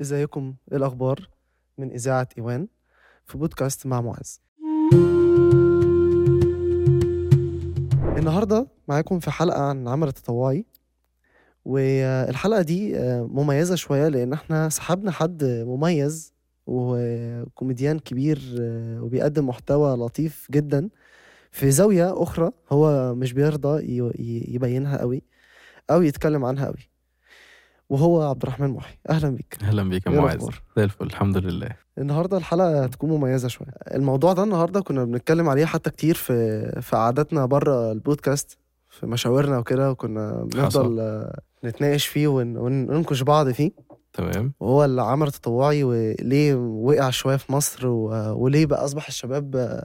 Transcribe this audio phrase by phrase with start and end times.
[0.00, 1.28] إزيكم؟ إيه الأخبار؟
[1.78, 2.68] من إذاعة إيوان
[3.26, 4.28] في بودكاست مع معاذ.
[8.18, 10.64] النهارده معاكم في حلقة عن العمل التطوعي
[11.64, 16.34] والحلقة دي مميزة شوية لأن إحنا سحبنا حد مميز
[16.66, 18.40] وكوميديان كبير
[19.02, 20.88] وبيقدم محتوى لطيف جدا.
[21.50, 24.02] في زاوية أخرى هو مش بيرضى
[24.54, 25.22] يبينها قوي
[25.90, 26.90] أو يتكلم عنها قوي.
[27.90, 28.94] وهو عبد الرحمن محي.
[29.10, 29.58] أهلا بيك.
[29.62, 31.68] أهلا بيك يا إيه معاذ؟ زي الفل الحمد لله.
[31.98, 33.68] النهارده الحلقة هتكون مميزة شوية.
[33.94, 38.58] الموضوع ده النهارده كنا بنتكلم عليه حتى كتير في في قعداتنا بره البودكاست
[38.90, 41.24] في مشاورنا وكده وكنا بنفضل
[41.64, 43.70] نتناقش فيه ون- وننكش بعض فيه.
[44.12, 44.52] تمام.
[44.60, 49.80] وهو العمل التطوعي وليه وقع شوية في مصر وليه بقى أصبح الشباب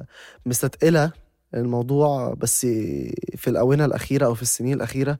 [0.46, 1.12] مستثقله
[1.54, 2.62] الموضوع بس
[3.36, 5.18] في الآونة الأخيرة أو في السنين الأخيرة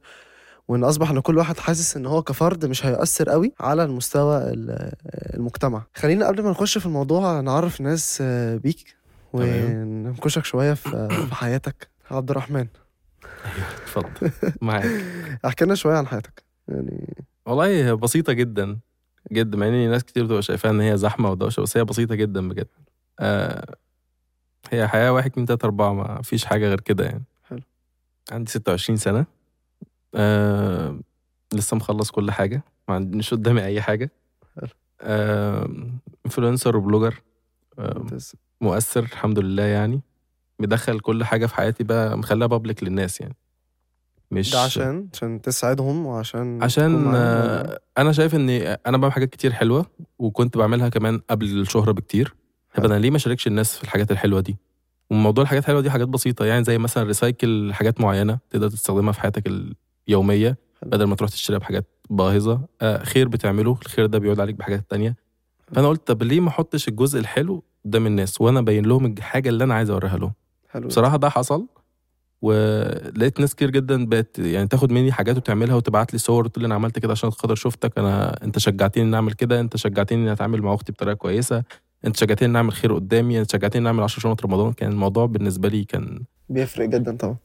[0.68, 4.92] وإن أصبح إن كل واحد حاسس إن هو كفرد مش هيأثر قوي على المستوى ال-
[5.34, 5.82] المجتمع.
[5.94, 8.96] خلينا قبل ما نخش في الموضوع نعرف الناس آه، بيك.
[9.32, 11.88] وننكشك شوية في في حياتك.
[12.10, 12.66] عبد الرحمن.
[13.82, 14.30] اتفضل.
[14.62, 14.84] معاك.
[15.44, 16.44] احكي لنا شوية عن حياتك.
[16.68, 17.14] يعني
[17.46, 18.78] والله بسيطة جدا
[19.32, 22.48] جدا مع إن ناس كتير بتبقى شايفاها إن هي زحمة ودوشة بس هي بسيطة جدا
[22.48, 22.66] بجد.
[23.20, 23.74] آه
[24.70, 27.24] هي حياة واحد اتنين تلاتة أربعة ما فيش حاجة غير كده يعني.
[27.48, 27.60] حلو.
[28.32, 29.26] عندي 26 سنة.
[30.14, 31.00] آه
[31.54, 34.10] لسه مخلص كل حاجة ما عنديش قدامي أي حاجة.
[35.00, 35.68] آه
[36.26, 37.22] influencer و blogger
[37.78, 38.32] آه ممتاز.
[38.60, 40.00] مؤثر الحمد لله يعني.
[40.60, 43.36] مدخل كل حاجة في حياتي بقى مخليها public للناس يعني.
[44.30, 49.52] مش ده عشان؟ عشان تساعدهم وعشان عشان آه، أنا شايف إني أنا بعمل حاجات كتير
[49.52, 49.86] حلوة
[50.18, 52.34] وكنت بعملها كمان قبل الشهرة بكتير.
[52.74, 52.84] طب.
[52.84, 54.56] أنا ليه ما اشاركش الناس في الحاجات الحلوة دي؟
[55.10, 59.20] وموضوع الحاجات الحلوة دي حاجات بسيطة يعني زي مثلا ريسايكل حاجات معينة تقدر تستخدمها في
[59.20, 59.46] حياتك
[60.08, 60.90] اليوميه حلو.
[60.90, 62.60] بدل ما تروح تشتريها بحاجات باهظة.
[62.82, 65.16] آه، خير بتعمله الخير ده بيعود عليك بحاجات تانية.
[65.72, 69.64] فأنا قلت طب ليه ما أحطش الجزء الحلو قدام الناس؟ وأنا ابين لهم الحاجة اللي
[69.64, 70.32] أنا عايز أوريها لهم.
[70.70, 70.88] حلو.
[70.88, 71.66] بصراحة ده حصل
[72.42, 76.66] ولقيت ناس كتير جدا بقت يعني تاخد مني حاجات وتعملها وتبعت لي صور وتقول لي
[76.66, 80.32] أنا عملت كده عشان خاطر شفتك أنا أنت شجعتني اني أعمل كده أنت شجعتني اني
[80.32, 81.62] أتعامل مع أختي بطريقة كويسة
[82.06, 84.72] أنت شجعتني اني أعمل خير قدامي أنت شجعتني اني أعمل 10 شنط رمضان.
[84.72, 87.36] كان الموضوع بالنسبة لي كان بيفرق جدا طبعا.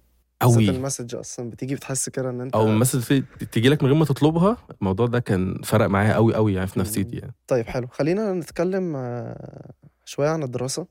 [0.42, 0.70] قوي.
[0.70, 4.06] ال message أصلا بتيجي بتحس كده إن أنت أو مثلا تيجي لك من غير ما
[4.06, 7.36] تطلبها الموضوع ده كان فرق معايا قوي قوي يعني في نفسيتي يعني.
[7.48, 7.88] طيب حلو.
[7.88, 9.72] خلينا نتكلم آه،
[10.06, 10.88] شوية عن الدراسة.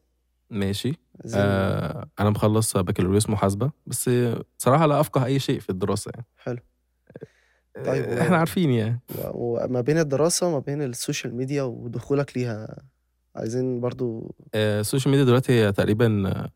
[0.50, 0.92] ماشي.
[1.24, 4.10] زي آه أنا مخلص بكالوريوس محاسبة بس
[4.58, 6.26] صراحة لا أفقه أي شيء في الدراسة يعني.
[6.36, 6.58] حلو.
[7.74, 9.00] طيب، طيب و- إحنا عارفين يعني.
[9.24, 12.82] وما بين الدراسة وما بين ال social media ودخولك ليها
[13.36, 16.50] عايزين برضو آه، ال social media دلوقتي هي تقريبا آه،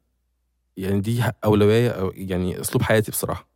[0.76, 3.48] يعني دي أولوية أو يعني أسلوب حياتي بصراحة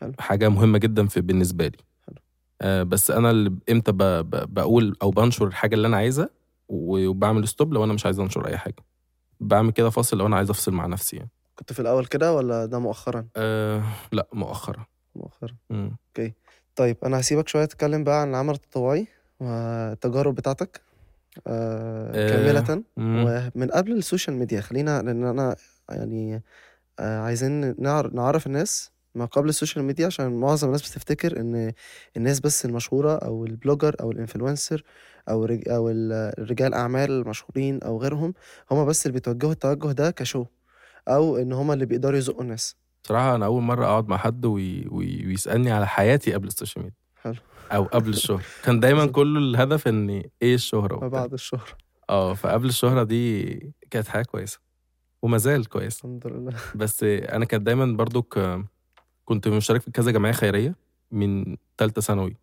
[0.00, 0.12] حلو.
[0.18, 1.76] حاجة مهمة جدا في بالنسبة لي
[2.06, 2.16] حلو.
[2.62, 6.28] آه، بس أنا اللي إمتى بقول أو بنشر الحاجة اللي أنا عايزها
[6.68, 8.76] وبعمل stop لو أنا مش عايز أنشر أي حاجة
[9.40, 11.30] بعمل كده فاصل لو أنا عايز أفصل مع نفسي يعني.
[11.58, 13.82] كنت في الأول كده ولا ده مؤخرا أه
[14.12, 15.96] لا مؤخرا مؤخرا مم.
[16.76, 19.06] طيب أنا هسيبك شوية تتكلم بقى عن العمل التطوعي
[19.40, 20.80] والتجارب بتاعتك
[21.46, 23.24] آه آه، كاملة مم.
[23.56, 25.56] ومن قبل ال social media خلينا لأن أنا
[25.90, 26.42] يعني
[26.98, 31.72] آه عايزين نعر- نعرف الناس ما قبل ال social media عشان معظم الناس بتفتكر إن
[32.16, 34.82] الناس بس المشهورة أو ال blogger أو ال influencer
[35.28, 38.34] أو رج أو ال- الرجال أعمال المشهورين أو غيرهم
[38.70, 40.44] هم بس اللي بيتوجهوا التوجه ده ك show
[41.08, 42.76] أو إن هم اللي بيقدروا يزقوا الناس.
[43.04, 44.86] بصراحه أنا أول مرة أقعد مع حد وي...
[44.90, 45.26] وي...
[45.26, 46.96] ويسألني على حياتي قبل ال social media.
[47.22, 47.34] حلو.
[47.72, 48.42] أو قبل الشهرة.
[48.64, 51.08] كان دايما كل الهدف إن إيه الشهرة ما.
[51.08, 51.76] بعد الشهرة.
[52.10, 53.54] آه فقبل الشهرة دي
[53.90, 54.58] كانت حاجة كويسة.
[55.24, 55.96] وما زال كويس.
[55.96, 56.52] الحمد لله.
[56.74, 58.64] بس أنا كانت دايما برضو ك...
[59.24, 60.74] كنت مشترك في كذا جمعية خيرية
[61.10, 62.36] من تالتة ثانوي.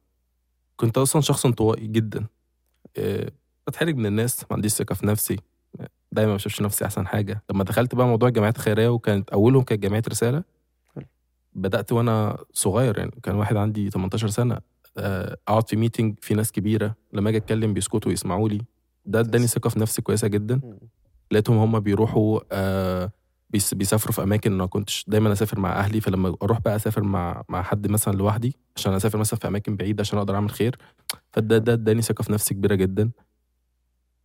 [0.76, 2.26] كنت أصلا شخص انطوائي جدا.
[2.98, 3.32] آه،
[3.68, 5.38] بتحرج من الناس ما عنديش ثقة في نفسي.
[6.12, 7.44] دايما ما بشوفش نفسي أحسن حاجة.
[7.52, 10.44] لما دخلت بقى موضوع الجمعيات الخيرية وكانت أولهم كانت جمعية رسالة
[10.96, 11.06] حلو.
[11.54, 14.60] بدأت وأنا صغير يعني كان واحد عندي 18 سنة
[14.98, 16.96] آه، أقعد في meeting في ناس كبيرة.
[17.14, 18.62] لما أجي أتكلم بيسكتوا ويسمعوا لي.
[19.06, 20.62] ده اداني ثقة في نفسي كويسة جدا.
[21.32, 23.12] لقيتهم هم بيروحوا آه
[23.50, 27.44] بيس- بيسافروا في أماكن أنا كنتش دايما أسافر مع أهلي فلما أروح بقى أسافر مع
[27.50, 30.78] مع حد مثلا لوحدي عشان أسافر مثلا في أماكن بعيدة عشان أقدر أعمل خير.
[31.34, 33.12] فده ده اداني ثقة في نفسي كبيرة جدا.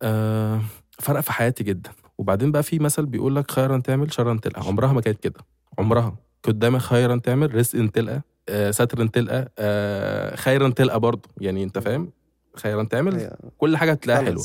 [0.01, 0.61] آه
[0.99, 1.89] فرق في حياتي جدا.
[2.17, 4.61] وبعدين بقى في مثل بيقول لك خيرا تعمل شرا تلقى.
[4.67, 5.39] عمرها ما كانت كده.
[5.79, 6.15] عمرها.
[6.45, 11.29] كنت دايما خيرا تعمل رزق تلقى آه ستر تلقى آه خيرا تلقى برضه.
[11.41, 12.11] يعني أنت فاهم؟
[12.55, 14.43] خيرا تعمل كل حاجة بتلاقيها حلوة.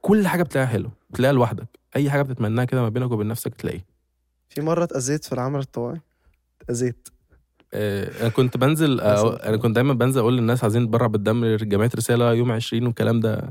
[0.00, 1.66] كل حاجة بتلاقيها حلوة بتلاقيها لوحدك.
[1.96, 3.84] أي حاجة بتتمناها كده ما بينك وبين نفسك تلاقيها.
[4.48, 6.00] في مرة اتأذيت في العمل الطوعي
[6.62, 7.08] اتأذيت.
[7.74, 9.00] آه، أنا كنت بنزل.
[9.00, 13.20] آه، أنا كنت دايما بنزل أقول للناس عايزين نتبرع بالدم لجمعية رسالة يوم 20 والكلام
[13.20, 13.50] ده.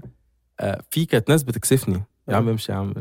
[0.60, 2.04] آه في كانت ناس بتكسفني.
[2.30, 2.94] يا عم امشي يا عم.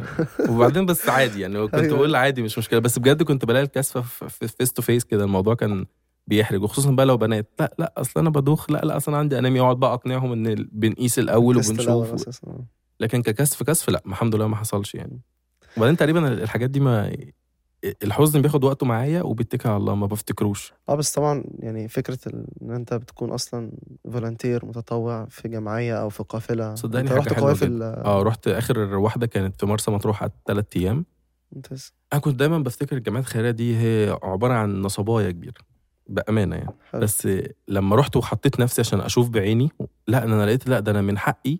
[0.49, 1.97] وبعدين بس عادي يعني كنت أيوة.
[1.97, 2.79] بقول عادي مش مشكلة.
[2.81, 5.87] بس بجد كنت بلاقي الكسفه في face to face كده الموضوع كان
[6.27, 6.63] بيحرج.
[6.63, 7.51] وخصوصا بقى لو بنات.
[7.61, 8.71] لا لا أصل أنا بدوخ.
[8.71, 9.61] لا لا أصل أنا عندي أنامي.
[9.61, 12.29] أقعد بقى أقنعهم إن بنقيس الأول وبنشوف.
[13.01, 15.21] لكن ككسف كسف لا الحمد لله ما حصلش يعني.
[15.77, 17.17] وبعدين تقريبا الحاجات دي ما
[18.03, 20.73] الحزن بياخد وقته معايا وبيتكل على الله ما بفتكروش.
[20.89, 23.73] آه بس طبعا يعني فكرة ال- إن أنت بتكون أصلا
[24.13, 26.75] فولنتير متطوع في جمعية أو في قافلة.
[26.75, 31.05] صدقني رحت قوافل آه رحت آخر واحدة كانت في مرسى مطروح قعدت ثلاث أيام.
[31.53, 31.93] ممتاز.
[32.13, 35.55] أنا كنت دايما بفتكر الجمعيات الخيرية دي هي عبارة عن نصبايا كبيره
[36.07, 36.75] بأمانة يعني.
[36.91, 37.01] حلو.
[37.01, 37.29] بس
[37.69, 39.71] لما رحت وحطيت نفسي عشان أشوف بعيني
[40.07, 41.59] لا أنا لقيت لا ده أنا من حقي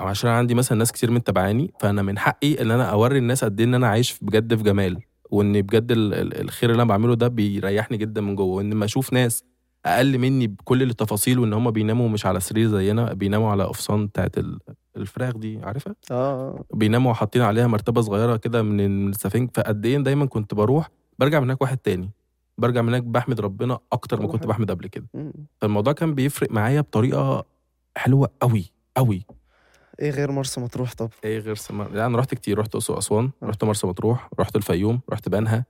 [0.00, 3.60] أو عشان عندي مثلا ناس كتير متابعاني فأنا من حقي إن أنا أوري الناس قد
[3.60, 4.98] إيه إن أنا عايش بجد في جمال
[5.30, 8.84] وإن بجد ال- ال- الخير اللي أنا بعمله ده بيريحني جدا من جوه وإن ما
[8.84, 9.44] أشوف ناس
[9.86, 14.38] أقل مني بكل التفاصيل وإن هم بيناموا مش على سرير زينا بيناموا على قفصان بتاعت
[14.38, 14.58] ال-
[14.96, 16.64] الفراخ دي عارفها آه آه.
[16.74, 21.44] بيناموا حاطين عليها مرتبة صغيرة كده من السفنج فقد إيه دايما كنت بروح برجع من
[21.44, 22.10] هناك واحد تاني
[22.58, 24.46] برجع من هناك بحمد ربنا أكتر ما كنت.
[24.46, 25.06] بحمد قبل كده.
[25.60, 27.44] فالموضوع كان بيفرق معايا بطريقة
[27.96, 29.26] حلوة قوي قوي
[30.00, 31.84] إيه غير مرسى مطروح طب؟ إيه غير سما...
[31.84, 32.58] لا أنا رحت كتير.
[32.58, 33.46] رحت أقصر اسوان آه.
[33.46, 35.64] رحت مرسى مطروح رحت الفيوم رحت بنها.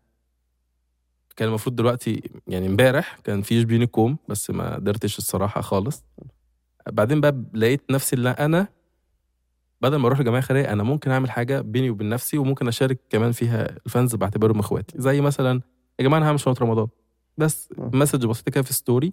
[1.36, 6.04] كان المفروض دلوقتي يعني امبارح كان في شبين الكوم بس ما قدرتش الصراحة خالص.
[6.92, 8.68] بعدين بقى لقيت نفسي اللي أنا
[9.80, 13.32] بدل ما أروح لجمعية خيرية أنا ممكن أعمل حاجة بيني وبين نفسي وممكن أشارك كمان
[13.32, 14.94] فيها ال fans بعتبرهم إخواتي.
[14.98, 15.60] زي مثلا
[15.98, 16.86] يا جماعة أنا هعمل شنطة رمضان.
[17.38, 17.90] بس آه.
[17.94, 19.12] message بسيطه كده في story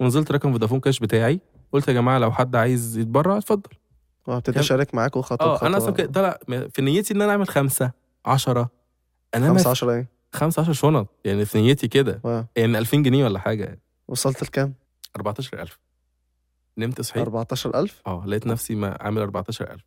[0.00, 1.40] ونزلت رقم فودافون كاش بتاعي.
[1.72, 3.70] قلت يا جماعة لو حد عايز يتبرع اتفضل.
[4.28, 6.38] ابتدي كان- أشارك معاكم خطوة آه أنا أصلا طلع
[6.70, 7.90] في نيتي إن أنا أعمل خمسة
[8.26, 8.70] عشرة.
[9.34, 12.20] أنا خمسة خمسة عشرة إيه؟ خمسة عشر شنط يعني في نيتي كده.
[12.56, 13.78] يعني 2000 جنيه ولا حاجة
[14.08, 14.74] وصلت لكام؟
[15.16, 15.78] 14000
[16.78, 19.80] نمت صحيت 14000 آه لقيت نفسي ما عامل 14000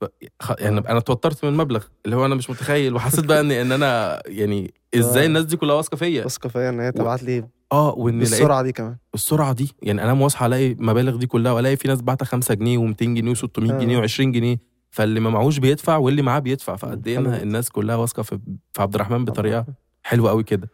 [0.00, 0.04] ف-
[0.40, 0.78] خ- يعني.
[0.78, 4.74] أنا اتوترت من المبلغ اللي هو أنا مش متخيل وحسيت بقى ان إن أنا يعني
[4.94, 5.26] إزاي آه.
[5.26, 6.24] الناس دي كلها واثقة فيا.
[6.24, 10.12] واثقة فيا إن هي تبعت لي آه وإن بالسرعة دي كمان السرعه دي يعني أنا
[10.12, 13.78] واصحى ألاقي المبالغ دي كلها وألاقي في ناس بعت 5 جنيه و200 جنيه و600 آه.
[13.78, 14.56] جنيه و20 جنيه
[14.90, 17.18] فاللي ما معهوش بيدفع واللي معاه بيدفع فقد إيه.
[17.18, 18.38] الناس كلها واثقة في
[18.78, 19.66] عبد الرحمن بطريقة
[20.02, 20.70] حلوة قوي كده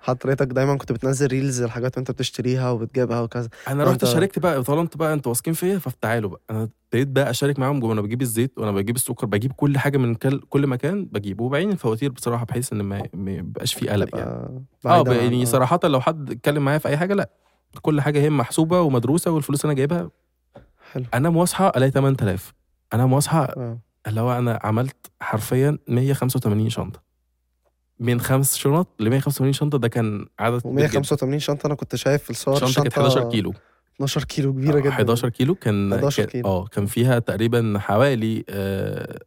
[0.00, 3.48] حضرتك دايما كنت بتنزل ريلز الحاجات وانت بتشتريها وبتجيبها وكذا.
[3.68, 6.40] أنا رحت شاركت بقى طالما بقى أنتوا واثقين فيا فتعالوا بقى.
[6.50, 10.14] أنا ابتديت بقى أشارك معاهم وأنا بجيب الزيت وأنا بجيب السكر بجيب كل حاجة من
[10.14, 14.64] كل, كل مكان بجيبه وبعين الفواتير بصراحة بحيث إن ما يبقاش في قلق يعني.
[14.86, 15.46] آه يعني.
[15.46, 17.30] صراحة لو حد اتكلم معايا في أي حاجة لأ.
[17.82, 20.10] كل حاجة هي محسوبة ومدروسة والفلوس أنا جايبها.
[20.92, 21.04] حلو.
[21.14, 22.54] انام واصحى ألاقي 8000
[22.94, 23.78] انام واصحى آه.
[24.06, 27.09] اللي هو أنا عملت حرفيا 185 شنطة.
[28.00, 31.02] من خمس شنط ل 185 شنطة ده كان عدد كبير جداً.
[31.02, 33.54] و185 شنطة أنا كنت شايف في الصور شنطة كانت 11 كيلو
[33.96, 36.48] 12 كيلو كبيرة آه، جدا 11 كيلو كان 11 كان- كيلو.
[36.48, 39.18] آه كان فيها تقريبا حوالي آه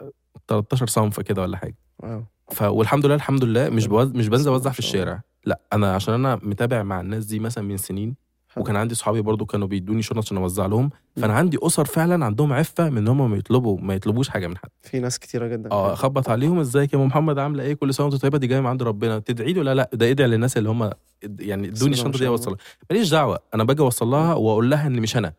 [0.47, 2.23] 13 صنف كده ولا حاجة واو.
[2.51, 4.11] ف والحمد لله الحمد لله مش بوز...
[4.11, 4.79] مش بنزل أوزع في.
[4.79, 8.15] الشارع لا أنا عشان أنا متابع مع الناس دي مثلا من سنين.
[8.57, 10.89] وكان عندي صحابي برضو كانوا بيدوني شنط عشان أوزع لهم.
[11.17, 14.57] فأنا عندي أسر فعلا عندهم عفة من إن هم ما يطلبوا ما يطلبوش حاجة من
[14.57, 14.69] حد.
[14.81, 15.71] في ناس كتيرة جدا.
[15.71, 15.93] آه.
[15.93, 18.65] أخبط عليهم إزيك يا ام محمد؟ عاملة إيه؟ كل سنة وأنت طيبة؟ دي جاية من
[18.65, 19.19] عند ربنا.
[19.19, 20.91] تدعي له لا لأ؟ ده ادعي للناس اللي هم
[21.39, 22.27] يعني ادوني الشنطة دي.
[22.27, 22.57] أوصلها.
[22.91, 23.39] ماليش دعوة.
[23.55, 25.33] أنا باجي أوصل لها وأقول لها إن مش أنا.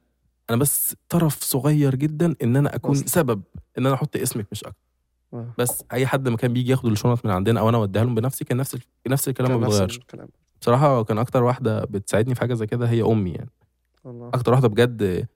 [0.51, 3.09] أنا بس طرف صغير جدا إن أنا أكون وصل.
[3.09, 3.43] سبب
[3.79, 4.79] إن أنا أحط اسمك مش أكتر.
[5.59, 8.45] بس أي حد ما كان بيجي ياخد الشنط من عندنا أو أنا أوديها لهم بنفسي
[8.45, 8.77] كان نفس
[9.09, 9.97] نفس الكلام ما بيتغيرش.
[9.99, 10.29] الكلام.
[10.65, 13.51] بصراحة كان أكتر واحدة بتساعدني في حاجة زي كده هي أمي يعني.
[14.05, 15.27] والله أكتر واحدة بجد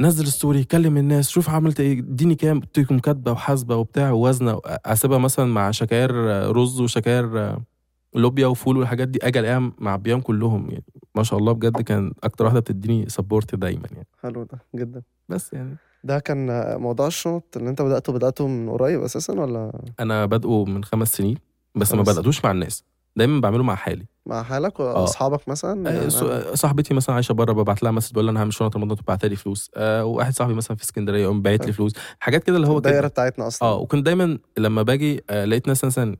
[0.00, 5.18] نزل story كلم الناس شوف عملت إيه اديني كام تكون كاتبة وحاسبة وبتاع ووزنة أسيبها
[5.18, 6.10] مثلا مع شكاير
[6.56, 7.56] رز وشكاير
[8.14, 10.84] لوبيا وفول والحاجات دي أجي ألاقيها معبياهم كلهم يعني.
[11.14, 14.06] ما شاء الله بجد كان أكتر واحدة بتديني support دايما يعني.
[14.22, 15.02] حلو ده جدا.
[15.28, 15.76] بس يعني.
[16.04, 16.46] ده كان
[16.80, 21.38] موضوع الشنط اللي أنت بدأته بدأته من قريب أساسا ولا؟ أنا بادئه من خمس سنين
[21.74, 22.06] بس ما خمس.
[22.06, 22.16] سنين.
[22.16, 22.84] بدأتوش مع الناس.
[23.16, 24.06] دايما بعمله مع حالي.
[24.26, 26.24] مع حالك وأصحابك مثلا؟ آه، يعني ص-
[26.60, 29.36] صاحبتي مثلا عايشة بره ببعت لها message بقول لها أنا هعمل شنطة رمضان تبعت لي
[29.36, 29.70] فلوس.
[29.76, 31.92] آه وواحد صاحبي مثلا في اسكندرية يقوم باعت لي فلوس.
[32.20, 33.68] حاجات كده اللي هو الدايرة بتاعتنا أصلا.
[33.68, 36.16] آه وكنت دايما لما باجي آه لقيت ناس مثلا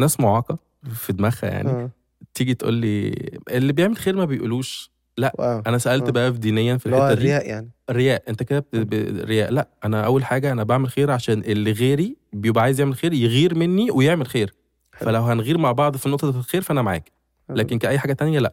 [0.00, 0.58] ناس معاقة
[0.94, 1.90] في دماغها يعني آه.
[2.34, 3.08] تيجي تقول لي
[3.50, 4.90] اللي بيعمل خير ما بيقولوش.
[5.38, 5.62] wow.
[5.66, 6.10] أنا سألت آه.
[6.10, 7.12] بقى في دينيا في الحتة دي.
[7.12, 7.70] الرياء يعني.
[7.90, 9.50] الرياء أنت كده ب- رياء.
[9.52, 13.54] لا أنا أول حاجة أنا بعمل خير عشان اللي غيري بيبقى عايز يعمل خير يغير
[13.54, 14.54] مني ويعمل خير.
[14.94, 15.08] حلو.
[15.10, 17.12] فلو هنغير مع بعض في نقطه الخير فأنا معاك.
[17.48, 18.52] لكن كأي حاجة تانية لا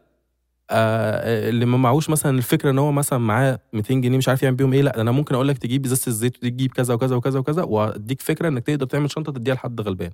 [0.70, 4.56] آه اللي ما معهوش مثلا الفكرة إن هو مثلا معاه 200 جنيه مش عارف يعمل
[4.56, 7.64] بيهم إيه لا أنا ممكن أقول لك تجيب إزازة الزيت وتجيب كذا وكذا وكذا وكذا
[7.64, 10.12] وأديك فكرة إنك تقدر تعمل شنطة تديها لحد غلبان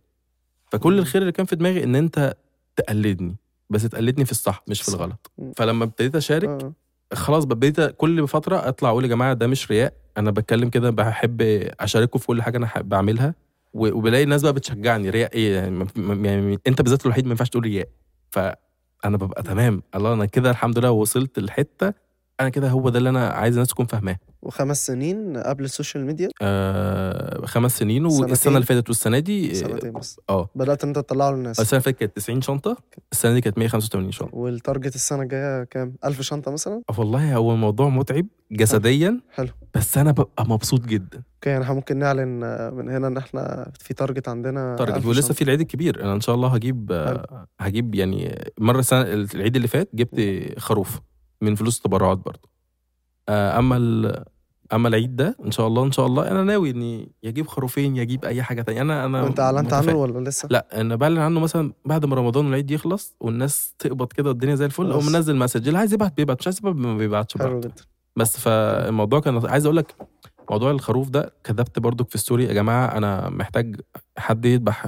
[0.71, 0.99] فكل.
[0.99, 2.35] الخير اللي كان في دماغي إن أنت
[2.75, 3.35] تقلدني
[3.69, 4.89] بس تقلدني في الصح مش في.
[4.89, 5.31] الغلط.
[5.55, 6.73] فلما ابتديت أشارك آه.
[7.13, 11.41] خلاص بقيت كل فترة أطلع أقول يا جماعة ده مش رياء أنا بتكلم كده بحب
[11.79, 13.35] اشاركه في كل حاجة أنا بعملها
[13.73, 15.87] وبلاقي الناس بقى بتشجعني رياء إيه يعني,
[16.27, 17.87] يعني أنت بالذات الوحيد ما ينفعش تقول رياء
[19.03, 19.81] فانا ببقى تمام.
[19.95, 21.93] الله أنا كده الحمد لله وصلت لحته
[22.39, 24.15] أنا كده هو ده اللي أنا عايز الناس تكون فاهماه.
[24.41, 28.05] وخمس سنين قبل ال social media؟ آه خمس سنين.
[28.05, 30.19] والسنة اللي فاتت والسنة دي سنتين بس.
[30.29, 30.49] آه.
[30.55, 31.59] بدأت أنت تطلعه للناس.
[31.59, 32.77] السنة اللي فاتت كانت 90 شنطة
[33.11, 34.35] السنة دي كانت 185 شنطة.
[34.37, 39.49] وال target السنة الجاية كام؟ 1000 شنطة مثلا؟ آه والله هو الموضوع متعب جسديا حلو.
[39.75, 41.17] بس أنا ببقى مبسوط جدا.
[41.35, 45.05] okay يعني إحنا ممكن نعلن آه، من هنا إن إحنا في target عندنا target 1000
[45.05, 45.33] ولسه.
[45.33, 46.03] في العيد الكبير.
[46.03, 50.19] أنا إن شاء الله هجيب آه، هجيب يعني مرة السنة العيد اللي فات جبت
[50.59, 50.99] خروف.
[51.41, 52.49] من فلوس التبرعات برضه
[53.29, 54.23] آه، أما
[54.73, 58.25] أما العيد ده إن شاء الله إن شاء الله أنا ناوي إني يجيب خروفين يجيب
[58.25, 59.95] أي حاجة تانية أنا أنا وانت اعلنت عنه.
[59.95, 64.29] ولا لسه؟ لا أنا بعلن عنه مثلا بعد ما رمضان والعيد يخلص والناس تقبض كده
[64.29, 65.09] والدنيا زي الفل خلاص.
[65.09, 67.59] منزل message اللي عايز يبعت بيبعت مش عايز يبعت ما بيبعتش حلو.
[67.59, 67.73] جدا
[68.15, 69.95] بس فالموضوع كان عايز أقول لك
[70.51, 73.75] موضوع الخروف ده كتبت برضك في ستوري يا جماعة أنا محتاج
[74.17, 74.87] حد يذبح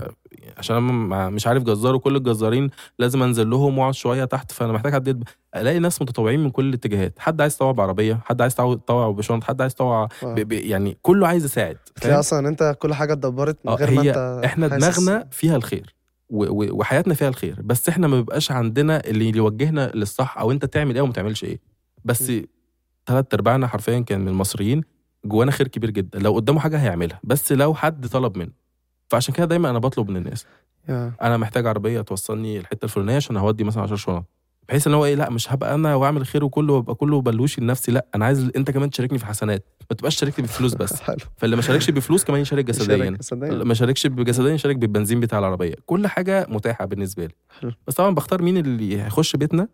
[0.58, 4.94] عشان أنا مش عارف جزار وكل الجزارين لازم أنزل لهم وأقعد شوية تحت فأنا محتاج
[4.94, 9.12] حد يذبح ألاقي ناس متطوعين من كل الاتجاهات حد عايز يطوع بعربية حد عايز يطوع-
[9.12, 10.08] بشنط حد عايز يطوع.
[10.24, 10.52] ب...
[10.52, 14.02] يعني كله عايز يساعد تلاقي أصلا إن أنت كل حاجة اتدبرت من آه، غير ما
[14.02, 14.68] أنت إحنا.
[14.68, 15.96] دماغنا فيها الخير.
[16.30, 21.02] وحياتنا فيها الخير بس إحنا ما بيبقاش عندنا اللي يوجهنا للصح أو أنت تعمل إيه
[21.02, 21.60] وما تعملش إيه
[22.06, 22.32] بس
[23.08, 24.84] ثلاث أرباعنا حرفيا كان من المصريين
[25.26, 26.20] جوانا خير كبير جدا.
[26.20, 28.52] لو قدامه حاجة هيعملها بس لو حد طلب منه.
[29.10, 30.46] فعشان كده دايما أنا بطلب من الناس.
[30.90, 31.14] يا.
[31.22, 34.26] أنا محتاج عربية توصلني الحتة الفلانية عشان هودي مثلا 10 شنط.
[34.70, 37.92] بحيث إن هو إيه لأ مش هبقى أنا وأعمل خير وكله وأبقى كله بلوشي لنفسي
[37.92, 39.66] لأ أنا عايز أنت كمان تشاركني في حسنات.
[39.90, 40.94] ما تبقاش تشاركني بفلوس بس.
[41.38, 43.18] فاللي ما شاركش بفلوس كمان يشارك جسديا.
[43.22, 43.64] صدقني.
[43.64, 45.76] ما شاركش بجسديا يشارك بالبنزين بتاع العربية.
[45.86, 47.34] كل حاجة متاحة بالنسبة لي.
[47.60, 47.72] حلو.
[47.88, 49.68] بس طبعا بختار مين اللي هيخش بيتنا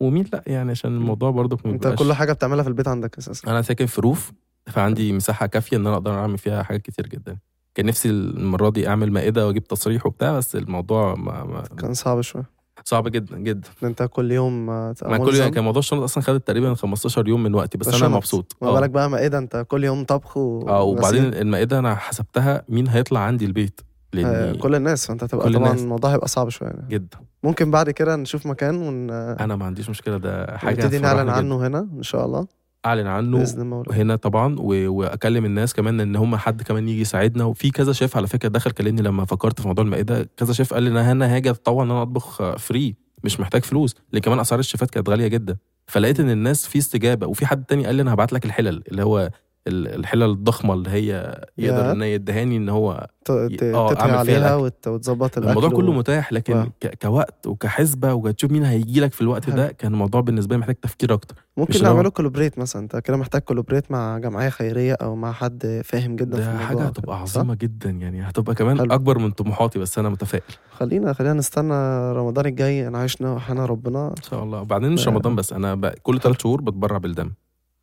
[0.00, 3.50] ومين لأ يعني عشان الموضوع برضه أنت كل حاجة بتعملها في البيت عندك أساسا.
[3.50, 4.32] أنا ساكن في روف.
[4.66, 7.38] فعندي مساحة كافية إن أنا أقدر أعمل فيها حاجات كتير جدا
[7.74, 12.20] كان نفسي المرة دي أعمل مائدة وأجيب تصريح وبتاع بس الموضوع ما ما كان صعب
[12.20, 15.48] شوية صعب جدا جدا إن أنت كل يوم آه، مع كل ملزم.
[15.48, 18.08] كان موضوع الشنط أصلا خدت تقريبا 15 يوم من وقتي بس أنا.
[18.08, 20.68] مبسوط ما بالك بقى مائدة أنت كل يوم طبخ و...
[20.68, 21.24] آه وبعدين.
[21.34, 23.80] المائدة أنا حسبتها مين هيطلع عندي البيت
[24.14, 25.82] آه، لاني كل الناس فأنت تبقى كل طبعا الناس.
[25.82, 26.88] الموضوع هيبقى صعب شوية يعني.
[26.88, 29.10] جدا ممكن بعد كده نشوف مكان ون...
[29.10, 31.28] أنا ما عنديش مشكلة ده حاجة نبتدي نعلن.
[31.28, 32.46] عنه هنا إن شاء الله
[32.86, 33.44] أعلن عنه
[33.90, 34.56] هنا طبعا.
[34.58, 37.44] وأكلم الناس كمان إن هم حد كمان يجي يساعدنا.
[37.44, 40.28] وفي كذا شيف على فكرة دخل كلمني لما فكرت في موضوع المائدة.
[40.36, 43.94] كذا شيف قال لي إن أنا هاجي أتطوع إن أنا أطبخ فري مش محتاج فلوس.
[44.12, 45.56] لأن كمان أسعار الشيفات كانت غالية جدا.
[45.86, 47.26] فلقيت إن الناس في استجابة.
[47.26, 49.30] وفي حد تاني قال لي أنا هبعت لك الحلل اللي هو
[49.68, 51.92] الحلل الضخمة اللي هي يقدر.
[51.92, 54.56] إن هي يدهاني إن هو فيها عليها.
[54.56, 54.88] وت...
[54.88, 55.94] وتظبط الأكل الموضوع كله و...
[55.94, 56.70] متاح لكن.
[56.80, 56.98] ك...
[57.02, 59.56] كوقت وكحسبة وتشوف مين هيجي لك في الوقت حلو.
[59.56, 63.40] ده كان الموضوع بالنسبة لي محتاج تفكير أكتر ممكن نعمله كولابريت مثلا أنت كده محتاج
[63.42, 67.54] كولابريت مع جمعية خيرية أو مع حد فاهم جدا في ده الموضوع حاجة هتبقى؟ عظيمة
[67.54, 68.94] جدا يعني هتبقى كمان حلو.
[68.94, 71.74] أكبر من طموحاتي بس أنا متفائل خلينا خلينا نستنى
[72.12, 75.10] رمضان الجاي أنا عشنا وحنا ربنا إن شاء الله وبعدين مش آه.
[75.10, 75.86] رمضان بس أنا ب...
[75.86, 77.30] كل ثلاث شهور بتبرع بالدم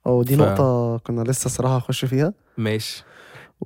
[0.08, 2.34] أو دي ف- نقطة كنا لسه صراحة هخش فيها.
[2.58, 3.04] ماشي.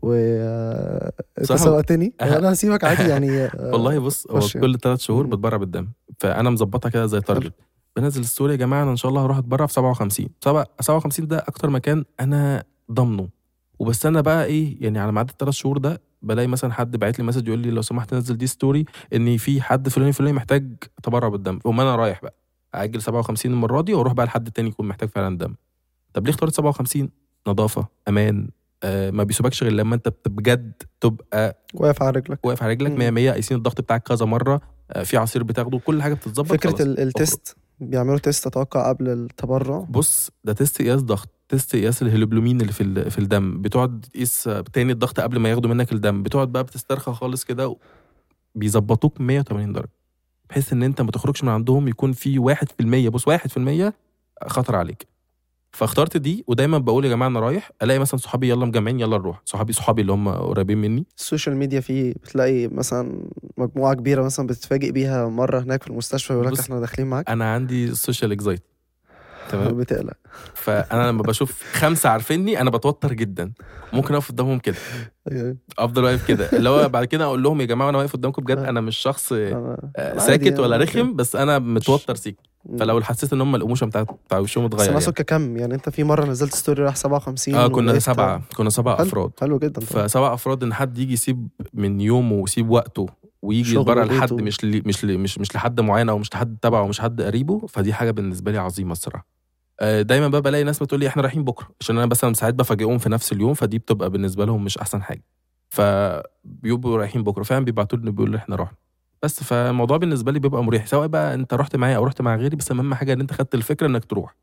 [0.01, 2.38] و آه، انت سوقتني؟ أه.
[2.38, 4.50] أنا هسيبك عادي يعني آه، والله بص هو يعني.
[4.62, 5.25] كل ثلاث شهور.
[5.27, 5.88] بتبرع بالدم
[6.20, 7.53] فأنا مظبطها كده زي target
[7.96, 11.38] بنزل story يا جماعة أنا إن شاء الله هروح أتبرع في 57 سبعة- 57 ده
[11.38, 13.29] أكتر مكان أنا ضامنه.
[13.79, 17.25] وبس أنا بقى إيه يعني على مدى الثلاث شهور ده بلاقي مثلا حد باعت لي
[17.25, 21.27] message يقول لي لو سمحت نزل دي story إن في حد فلاني فلاني محتاج تبرع
[21.27, 21.60] بالدم.
[21.60, 22.36] فقوم أنا رايح بقى
[22.74, 25.56] أجل 57 المرة دي وأروح بقى لحد تاني يكون محتاج فعلا دم.
[26.17, 27.09] طب ليه اخترت 57
[27.47, 28.50] نظافة أمان
[28.83, 32.45] آه ما بيسيبكش غير لما أنت بجد تبقى واقف على رجلك.
[32.45, 32.97] واقف على رجلك مم.
[32.97, 36.69] 100 100 قايسين الضغط بتاعك كذا مرة آه، في عصير بتاخده كل حاجة بتتظبط فكرة
[36.69, 36.81] خلاص.
[36.81, 42.01] ال- ال test بيعملوا test أتوقع قبل التبرع؟ بص ده test قياس ضغط test قياس
[42.01, 46.51] الهيموجلوبين اللي في في الدم بتقعد تقيس تاني الضغط قبل ما ياخدوا منك الدم بتقعد
[46.51, 47.75] بقى بتسترخى خالص كده
[48.55, 49.89] بيظبطوك 180 درجة
[50.50, 53.93] بحيث إن أنت ما تخرجش من عندهم يكون في 1% بص 1%
[54.47, 55.07] خطر عليك.
[55.71, 59.41] فاخترت دي ودايما بقول يا جماعة أنا رايح ألاقي مثلا صحابي يلا مجمعين يلا نروح.
[59.45, 61.05] صحابي صحابي اللي هم قريبين مني.
[61.17, 66.33] ال social media فيه بتلاقي مثلا مجموعة كبيرة مثلا بتتفاجئ بيها مرة هناك في المستشفى
[66.33, 67.29] يقول لك إحنا داخلين معاك.
[67.29, 68.63] أنا عندي ال social anxiety
[69.50, 70.13] تمام؟ بتقلق.
[70.53, 73.51] فأنا لما بشوف خمسة عارفيني أنا بتوتر جدا.
[73.93, 74.75] ممكن أقف قدامهم كده.
[75.31, 75.57] أيوة.
[75.79, 76.50] أفضل واقف كده.
[76.53, 78.69] اللي هو بعد كده أقول لهم يا جماعة أنا واقف قدامكم بجد آه.
[78.69, 80.83] أنا مش شخص آه، ساكت عادي ولا يعني.
[80.89, 82.47] رخم بس أنا متوتر سيكا مم.
[82.79, 85.24] فلو حسيت إن هم ال emotion بتاع بتاع وشهم بس اتغير أنا يعني.
[85.24, 89.05] كم يعني أنت في مرة نزلت story راح 57 آه كنا سبعه كنا سبعة حلو.
[89.05, 89.81] أفراد حلو جدا.
[89.81, 93.05] فسبع أفراد إن حد يجي يسيب من يومه ويسيب وقته
[93.41, 94.33] ويجي يتبرع لحد.
[94.33, 97.67] مش لي مش لي مش مش لحد معين أو مش لحد تبعه ومش حد قريبه
[97.67, 99.27] فدي حاجة بالنسبة لي عظيمة الصراحة
[99.79, 102.97] آه، دايما بقى بلاقي ناس بتقول لي إحنا رايحين بكرة عشان أنا مثلا ساعات بفاجئهم
[102.97, 105.24] في نفس اليوم فدي بتبقى بالنسبة لهم مش أحسن حاجة
[105.69, 108.77] فبيبقوا رايحين بكرة فعلا بيبعتوا لي بيقولوا إحنا رحنا
[109.24, 112.55] بس فالموضوع بالنسبة لي بيبقى مريح سواء بقى أنت رحت معايا أو رحت مع غيري
[112.55, 114.36] بس أهم حاجة إن أنت خدت الفكرة إنك تروح.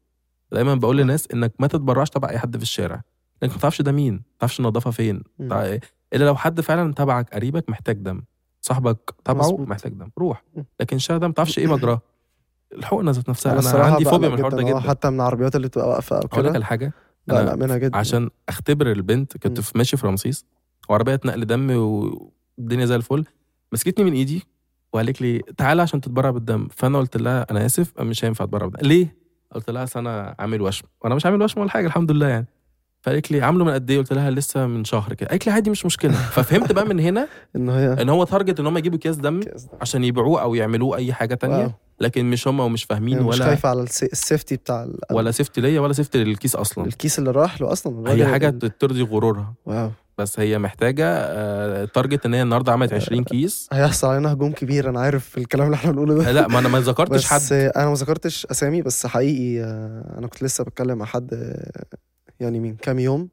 [0.52, 3.02] دايما بقول للناس إنك ما تتبرعش تبع أي حد في الشارع.
[3.42, 5.22] لأنك ما تعرفش ده مين ما تعرفش النظافة فين.
[5.40, 8.22] إلا لو حد فعلا تبعك قريبك محتاج دم.
[8.60, 9.56] صاحبك تبعه.
[9.58, 10.08] محتاج دم.
[10.18, 10.44] روح.
[10.80, 12.00] لكن الشارع ده ما تعرفش إيه مجراه.
[12.72, 13.52] الحقنة ذات نفسها.
[13.74, 16.44] أنا عندي فوبيا من الحوار ده جدا حتى من العربيات اللي بتبقى واقفة أو أقول
[16.44, 16.54] لك كده.
[16.54, 16.92] على حاجة.
[17.26, 17.96] بقلق أنا منها جدا.
[17.96, 19.60] عشان أختبر البنت كنت.
[19.60, 20.44] في ماشي في رمسيس
[20.88, 23.24] وعربية نقل دم والدنيا زي الفل.
[23.72, 24.46] مسكتني من إيدي
[24.94, 26.68] وقالت لي تعالى عشان تتبرع بالدم.
[26.76, 28.88] فأنا قلت لها أنا آسف مش هينفع أتبرع بالدم.
[28.88, 29.16] ليه؟
[29.54, 30.84] قلت لها أصل أنا عامل وشم.
[31.00, 32.46] وأنا مش عامل وشم ولا حاجة الحمد لله يعني.
[33.02, 35.28] فقالت لي عامله من قد إيه؟ قلت لها لسه من شهر كده.
[35.30, 36.12] قالت لي عادي مش مشكلة.
[36.34, 39.40] ففهمت بقى من هنا إن هي إن هو target إن هم يجيبوا أكياس دم
[39.80, 41.70] عشان يبيعوه أو يعملوه أي حاجة تانية wow.
[42.00, 44.82] لكن مش هم ومش فاهمين يعني مش ولا خايفة على ال س- ال safety بتاع
[44.84, 46.86] ال- ولا safety ليا ولا safety للكيس أصلا.
[46.86, 48.12] الكيس اللي راح له أصلا.
[48.12, 49.54] هي حاجة ترضي غرورها.
[49.66, 49.90] wow.
[50.18, 54.88] بس هي محتاجة آه، target إن هي النهارده عملت 20 كيس هيحصل علينا هجوم كبير.
[54.90, 56.28] أنا عارف الكلام اللي إحنا بنقوله ده.
[56.28, 57.52] آه، لا ما أنا ما ذكرتش بس حد.
[57.76, 61.84] أنا ما ذكرتش أسامي بس حقيقي آه، أنا كنت لسه بتكلم مع حد آه،
[62.40, 63.28] يعني من كام يوم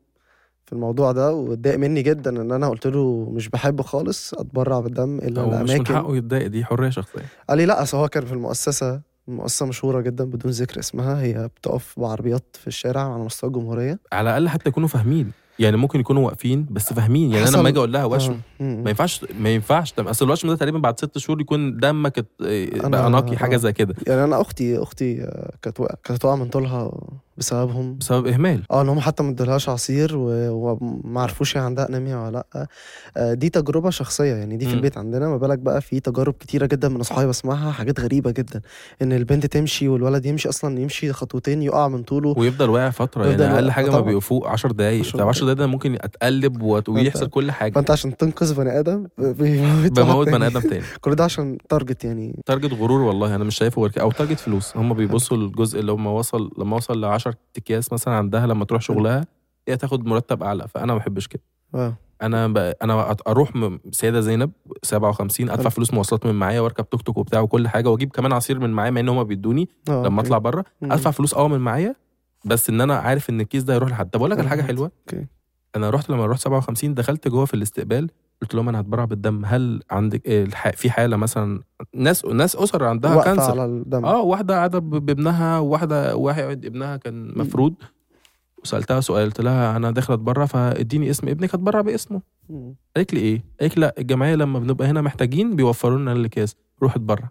[0.65, 5.17] في الموضوع ده واتضايق مني جدا إن أنا قلت له مش بحب خالص أتبرع بالدم
[5.17, 5.95] إلا هو مش من الأماكن.
[5.95, 7.21] حقه يتضايق دي حرية شخصية.
[7.49, 11.47] قال لي لا أصل هو كان في المؤسسة مؤسسة مشهورة جدا بدون ذكر اسمها هي
[11.47, 13.99] بتقف بعربيات في الشارع على مستوى الجمهورية.
[14.13, 15.31] على الأقل حتى يكونوا فاهمين.
[15.59, 17.31] يعني ممكن يكونوا واقفين بس فاهمين.
[17.31, 18.63] يعني أنا لما أجي أقول لها وشم آه،.
[18.63, 19.93] ما ينفعش ما ينفعش.
[19.99, 23.57] أصل الوشم ده تقريبا بعد ست شهور يكون دمك بقى نقي حاجة آه.
[23.57, 23.95] زي كده.
[24.07, 26.91] يعني أنا أختي أختي آه، كانت كانت واقعه من طولها
[27.37, 27.95] بسببهم.
[27.97, 28.63] بسبب إهمال.
[28.71, 32.67] آه إن هم حتى ما ادولهاش عصير وما عرفوش هي عندها أنيميا ولا لأ.
[33.17, 34.73] آه، دي تجربة شخصية يعني دي في.
[34.73, 35.29] البيت عندنا.
[35.29, 38.61] ما بالك بقى في تجارب كتيرة جدا من أصحابي بسمعها حاجات غريبة جدا.
[39.01, 42.33] إن البنت تمشي والولد يمشي أصلا يمشي خطوتين يقع من طوله.
[42.37, 43.71] ويفضل واقع فترة يعني أقل.
[43.71, 43.99] حاجة ما.
[44.01, 45.05] بيقفوا 10 دقايق.
[45.05, 47.73] 10 طب 10 دقايق ده ممكن اتقلب ويحصل كل حاجة.
[47.73, 49.07] فأنت عشان تنقذ بني آدم
[49.97, 50.47] بموت بني.
[50.47, 50.83] آدم تاني.
[51.01, 52.39] كل ده عشان تارجت يعني.
[52.45, 54.77] target غرور والله أنا مش شايفه أو target فلوس.
[54.77, 58.81] هم بيبصوا للجزء اللي هم وصل لما وصل ل 10 اكياس مثلا عندها لما تروح
[58.81, 59.25] شغلها
[59.67, 61.41] هي تاخد مرتب أعلى فأنا ما بحبش كده
[62.21, 62.57] أنا ب...
[62.57, 63.51] أنا أروح.
[63.91, 64.51] سيدة زينب
[64.83, 65.69] 57 أدفع.
[65.69, 68.91] فلوس مواصلات من معايا وأركب توك توك وبتاع وكل حاجة وأجيب كمان عصير من معايا
[68.91, 70.27] مع إن هم بيدوني آه، لما okay.
[70.27, 70.65] اطلع بره.
[70.83, 71.95] أدفع فلوس آه من معايا
[72.45, 74.65] بس إن أنا عارف إن الكيس ده يروح لحد طب أقول لك على حاجة آه،
[74.65, 75.25] حلوة okay
[75.75, 78.09] أنا رحت لما رحت 57 دخلت جوه في الاستقبال
[78.41, 80.69] قلت لهم أنا هتبرع بالدم هل عندك إيه الح...
[80.69, 81.63] في حالة مثلا
[81.95, 84.05] ناس ناس أسر عندها كانسر؟ على الدم.
[84.05, 87.73] آه واحدة قاعدة بابنها وواحده واحد ابنها كان مفروض.
[88.63, 92.21] وسألتها سؤال قلت لها أنا داخلة أتبرع فاديني اسم ابنك هتبرع باسمه.
[92.95, 96.95] قالت لي إيه؟ قالت لي لا الجمعية لما بنبقى هنا محتاجين بيوفروا لنا الأكياس روح
[96.95, 97.29] اتبرع.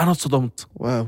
[0.00, 0.66] أنا اتصدمت.
[0.74, 1.06] واو.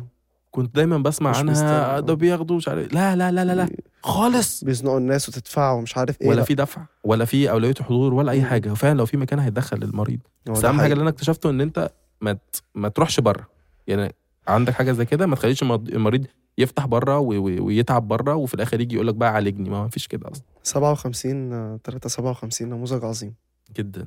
[0.54, 2.00] كنت دايما بسمع مش عنها.
[2.00, 3.68] ده بياخدوا مش عارف لا لا لا لا لا
[4.02, 6.42] خالص بيزنقوا الناس وتدفع ومش عارف إيه ولا لا.
[6.44, 8.42] في دفع ولا في أولوية حضور ولا أي.
[8.42, 10.92] حاجة وفعلا لو في مكان هيدخل المريض هو بس أهم حاجة.
[10.92, 11.90] اللي أنا اكتشفته إن أنت
[12.20, 12.38] ما
[12.74, 13.46] ما تروحش بره
[13.86, 14.14] يعني
[14.48, 16.26] عندك حاجة زي كده ما تخليش المريض
[16.58, 20.44] يفتح بره ويتعب بره وفي الآخر يجي يقول لك بقى عالجني ما فيش كده أصلا
[20.62, 23.34] 57 آه، 357 نموذج عظيم
[23.76, 24.06] جدا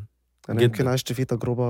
[0.50, 0.66] أنا جداً.
[0.66, 1.64] يمكن عشت فيه تجربة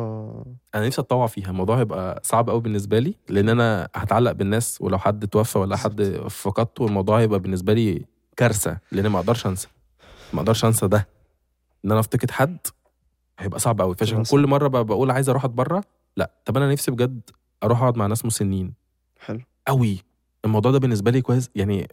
[0.76, 1.50] أنا نفسي أتطوع فيها.
[1.50, 6.04] الموضوع هيبقى صعب قوي بالنسبة لي لأن أنا هتعلق بالناس ولو حد توفى ولا حد
[6.30, 8.06] فقدته الموضوع هيبقى بالنسبة لي
[8.38, 9.68] كارثة لأن ما أقدرش أنسى.
[10.34, 11.08] ما أقدرش أنسى ده.
[11.86, 12.58] إن أنا أفتقد حد
[13.40, 14.24] هيبقى صعب قوي فعشان.
[14.24, 15.82] كل مرة بقول عايز أروح أتبرع
[16.18, 16.32] لأ.
[16.46, 17.22] طب أنا نفسي بجد
[17.64, 18.74] أروح أقعد مع ناس مسنين.
[19.20, 19.40] حلو.
[19.68, 20.00] قوي
[20.46, 21.88] الموضوع ده بالنسبة لي كويس يعني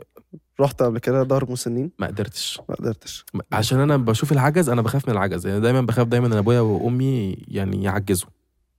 [0.60, 2.60] رحت قبل كده دار مسنين؟ ما قدرتش.
[2.68, 3.24] ما قدرتش.
[3.52, 7.36] عشان أنا بشوف العجز أنا بخاف من العجز يعني دايما بخاف دايما إن أبويا وأمي
[7.48, 8.28] يعني يعجزوا.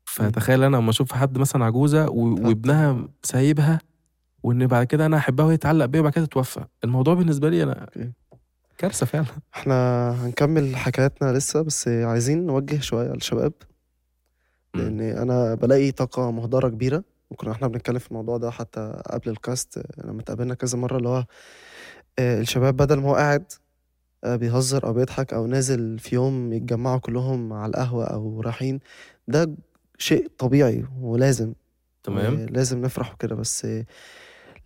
[0.06, 2.48] فتخيل أنا لما أشوف حد مثلا عجوزة و-.
[2.48, 3.80] وابنها سايبها
[4.44, 6.66] وإن بعد كده أنا أحبها وهي تتعلق بيا وبعد كده تتوفى.
[6.84, 7.88] الموضوع بالنسبة لي أنا.
[8.78, 9.26] كارثة فعلا.
[9.56, 13.54] إحنا هنكمل حكاياتنا لسه بس عايزين نوجه شوية للشباب.
[14.76, 17.04] لأن أنا بلاقي طاقة مهدرة كبيرة.
[17.36, 21.26] وكنا إحنا بنتكلم في الموضوع ده حتى قبل الكاست لما اتقابلنا كذا مرة اللي هو
[22.20, 23.52] آه، الشباب بدل ما هو قاعد
[24.24, 28.80] آه، بيهزر أو بيضحك أو نازل في يوم يتجمعوا كلهم على القهوة أو رايحين
[29.28, 29.56] ده
[29.98, 31.54] شيء طبيعي ولازم
[32.04, 32.36] تمام.
[32.36, 33.36] آه، لازم نفرح وكده.
[33.36, 33.68] بس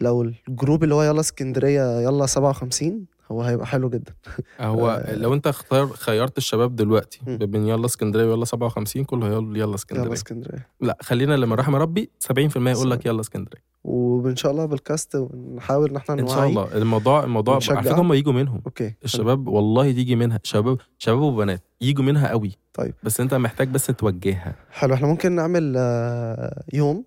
[0.02, 4.14] لو ال group اللي هو يلا اسكندرية يلا 57 هو هيبقى حلو جدا.
[4.60, 5.16] هو آه.
[5.16, 7.20] لو انت اختار خيرت الشباب دلوقتي.
[7.28, 10.14] بين يلا اسكندرية ويلا 57 كله هيقول يلا يلا اسكندرية.
[10.14, 10.68] اسكندرية.
[10.82, 12.32] لا خلينا لما رحم ربي 70%
[12.72, 13.70] يقول لك يلا اسكندرية.
[13.84, 16.36] وإن شاء الله بال cast نحاول إن إحنا إن نوعي.
[16.36, 16.78] شاء الله.
[16.78, 17.54] الموضوع الموضوع.
[17.70, 18.62] على فكرة هم يجوا منهم.
[18.66, 22.52] أوكي الشباب والله تيجي منها شباب شباب وبنات يجوا منها قوي.
[22.74, 22.94] طيب.
[23.04, 24.56] بس انت محتاج بس توجهها.
[24.72, 27.04] حلو إحنا ممكن نعمل آه، يوم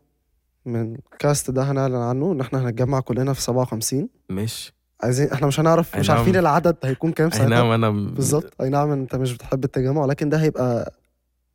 [0.66, 4.74] من الكاست ده هنعلن عنه إن إحنا هنتجمع كلنا في 57 ماشي.
[5.02, 6.16] عايزين إحنا مش هنعرف مش نعم.
[6.18, 7.48] عارفين العدد هيكون كام أي ساعتها.
[7.48, 8.52] نعم أنا بالظبط.
[8.60, 10.92] أي نعم أنت مش بتحب التجمع ولكن ده هيبقى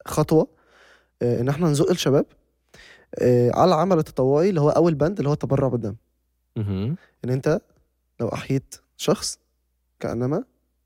[0.06, 0.48] خطوة
[1.22, 2.26] آه، إن إحنا نزق الشباب
[3.20, 5.96] آه، على العمل التطوعي اللي هو أول بند اللي هو التبرع بالدم.
[6.58, 6.96] إن
[7.30, 7.62] أنت
[8.20, 9.40] لو أحييت شخص
[10.00, 10.44] كأنما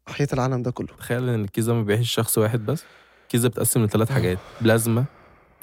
[0.10, 0.88] أحييت العالم ده كله.
[0.88, 2.84] تخيل إن الكيس ده ما بيعيش شخص واحد بس.
[3.24, 5.06] الكيس ده بيتقسم لثلاث حاجات بلازما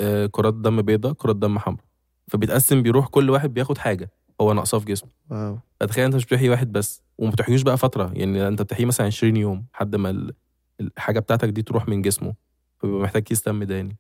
[0.00, 1.84] آه، كرات دم بيضاء كرات دم حمراء.
[2.28, 4.10] فبيتقسم بيروح كل واحد بياخد حاجة.
[4.40, 5.10] هو ناقصاه في جسمه.
[5.30, 5.58] wow.
[5.80, 9.36] فتخيل أنت مش بتحيي واحد بس وما بتحيوش بقى فترة يعني أنت بتحيي مثلا 20
[9.36, 10.34] يوم لحد ما ال-
[10.80, 12.34] الحاجة بتاعتك دي تروح من جسمه
[12.78, 13.96] فبيبقى محتاج كيس دم تاني.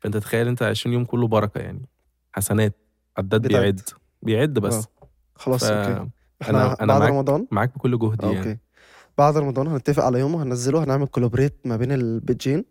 [0.00, 1.88] فأنت تخيل أنت 20 يوم كله بركة يعني
[2.32, 2.76] حسنات
[3.18, 3.46] عداد.
[3.48, 3.80] بيعد.
[4.22, 4.74] بيعد بس.
[4.74, 4.82] واو.
[5.34, 6.10] خلاص ف- okay.
[6.42, 7.10] إحنا أنا- أنا بعد معاك.
[7.12, 8.38] رمضان؟ معاك بكل جهدي يعني.
[8.38, 8.58] okay.
[9.18, 12.64] بعد رمضان هنتفق على يوم وهننزله هنعمل collaborate ما بين ال page ين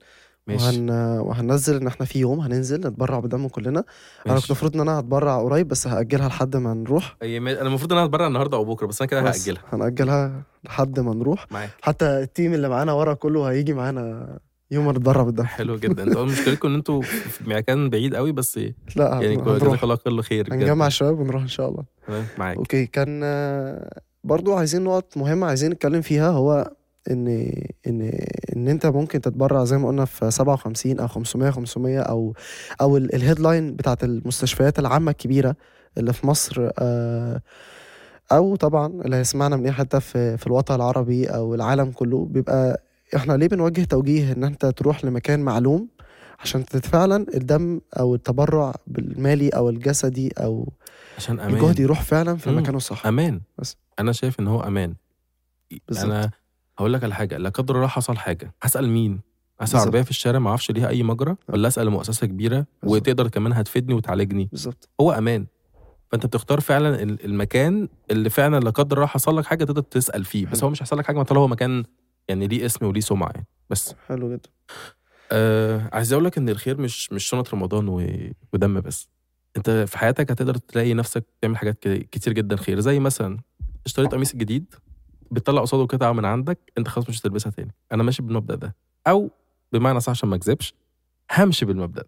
[0.48, 0.66] ماشي.
[0.66, 0.90] وهن...
[1.20, 3.70] وهننزل إن إحنا في يوم هننزل نتبرع بدم كلنا.
[3.70, 3.84] أنا
[4.24, 4.46] كنت ماشي.
[4.46, 7.16] المفروض إن أنا هتبرع قريب بس هأجلها لحد ما نروح.
[7.24, 9.62] أنا المفروض إن أنا اتبرع النهارده أو بكرة بس أنا كده هأجلها.
[9.74, 11.46] هنأجلها لحد ما نروح.
[11.52, 11.70] معاك.
[11.82, 14.40] حتى ال team اللي معانا ورا كله هيجي معانا
[14.72, 16.04] يوم ما نتبرع بالدم حلو جدا.
[16.04, 18.60] أنتوا مشكلتكم إن أنتوا في مكان بعيد قوي بس
[18.96, 19.36] لا يعني.
[19.36, 20.54] جزاك الله كل خير.
[20.54, 21.84] هنجمع الشباب ونروح إن شاء الله.
[22.08, 22.58] تمام معاك.
[22.58, 23.20] okay كان
[24.24, 26.72] برضو عايزين نقط مهمة عايزين نتكلم فيها هو
[27.12, 27.28] إن
[27.88, 28.12] إن
[28.56, 32.34] إن أنت ممكن تتبرع زي ما قلنا في 57 أو 500 500 أو
[32.82, 35.56] أو ال- ال headline بتاعت المستشفيات العامة الكبيرة
[35.98, 37.42] اللي في مصر آه،
[38.32, 42.84] أو طبعا اللي هيسمعنا من اي حتة في في الوطن العربي أو العالم كله بيبقى
[43.16, 45.88] إحنا ليه بنوجه توجيه إن أنت تروح لمكان معلوم
[46.40, 50.74] عشان فعلا الدم أو التبرع بالمالي أو الجسدي أو
[51.18, 52.50] عشان أمان الجهد يروح فعلا في.
[52.52, 53.78] مكانه الصح أمان بس.
[54.00, 54.94] أنا شايف إن هو أمان
[55.88, 56.06] بالظبط.
[56.06, 56.32] أنا
[56.78, 58.54] هقول لك على حاجة لا قدر الله حصل حاجة.
[58.64, 59.12] هسأل مين؟
[59.62, 59.82] اسال بالظبط.
[59.88, 63.02] عربية في الشارع ما أعرفش ليها أي مجرى ولا أسأل مؤسسة كبيرة بالظبط.
[63.02, 64.50] وتقدر كمان هتفيدني وتعالجني.
[64.52, 64.90] بالظبط.
[65.02, 65.46] هو أمان.
[66.12, 70.26] فأنت بتختار فعلا ال- المكان اللي فعلا لا قدر الله حصل لك حاجة تقدر تسأل
[70.26, 70.46] فيه.
[70.46, 70.68] بس حلو.
[70.68, 71.84] هو مش هيحصل لك حاجة طالما هو مكان
[72.28, 73.48] يعني ليه اسم وليه سمعة يعني.
[73.70, 73.96] بس.
[74.08, 74.50] حلو جدا.
[75.32, 78.08] آه عايز أقول لك إن الخير مش مش سنه رمضان و...
[78.54, 79.10] ودم بس.
[79.58, 82.80] أنت في حياتك هتقدر تلاقي نفسك تعمل حاجات ك- كتير جدا خير.
[82.80, 83.38] زي مثلا
[83.86, 84.74] اشتريت قميص جديد.
[85.34, 87.72] بتطلع قصاده قطعه من عندك انت خلاص مش هتلبسها تاني.
[87.92, 88.76] أنا ماشي بالمبدأ ده.
[89.08, 89.30] أو
[89.72, 90.74] بمعنى صح عشان ما اكذبش
[91.32, 92.08] همشي بالمبدأ ده.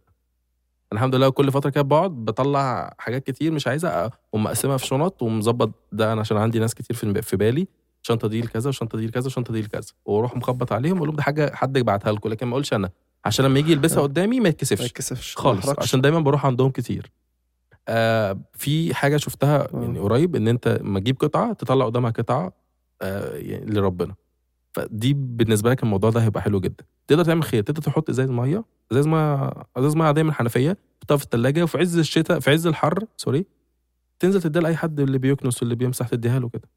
[0.91, 5.21] أنا الحمد لله كل فترة كده بقعد بطلع حاجات كتير مش عايزها ومقسمها في شنط
[5.23, 6.13] ومظبط ده.
[6.13, 7.67] أنا عشان عندي ناس كتير في في بالي.
[8.03, 9.91] الشنطه دي لكذا والشنطه دي لكذا والشنطه دي لكذا.
[10.05, 12.29] وأروح مخبط عليهم وأقول لهم ده حاجة حد بعتها لكم.
[12.29, 12.89] لكن ما أقولش أنا.
[13.25, 14.85] عشان لما يجي يلبسها قدامي ما ما يتكسفش.
[14.85, 15.63] يتكسفش ما خالص.
[15.65, 15.79] يحرجش.
[15.79, 17.11] عشان دايما بروح عندهم كتير.
[17.87, 19.81] آه في حاجة شفتها آه.
[19.81, 22.53] يعني قريب إن أنت لما تجيب قطعة تطلع قدامها قطعة آه
[23.65, 24.15] لربنا.
[24.73, 26.85] فدي بالنسبة لك الموضوع ده هيبقى حلو جدا.
[27.07, 31.17] تقدر تعمل خير تقدر تحط إزاز مية إزاز مية إزاز مية عادية من الحنفية تحطها
[31.17, 33.45] في الثلاجه وفي عز الشتاء في عز الحر سوري
[34.19, 36.69] تنزل تديها لأي حد اللي بيكنس واللي بيمسح تديها له كده.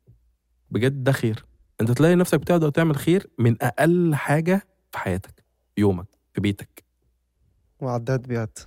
[0.70, 1.44] بجد ده خير.
[1.81, 6.85] أنت تلاقي نفسك بتقدر تعمل خير من أقل حاجة في حياتك في يومك في بيتك.
[7.81, 8.59] وعداد بيعد.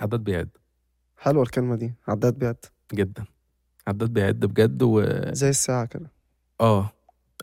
[0.00, 0.48] عدد بيعد.
[1.16, 2.64] حلوة الكلمة دي عداد بيعد.
[2.94, 3.24] جدا.
[3.86, 6.10] عداد بيعد بجد و زي الساعة كده.
[6.60, 6.92] آه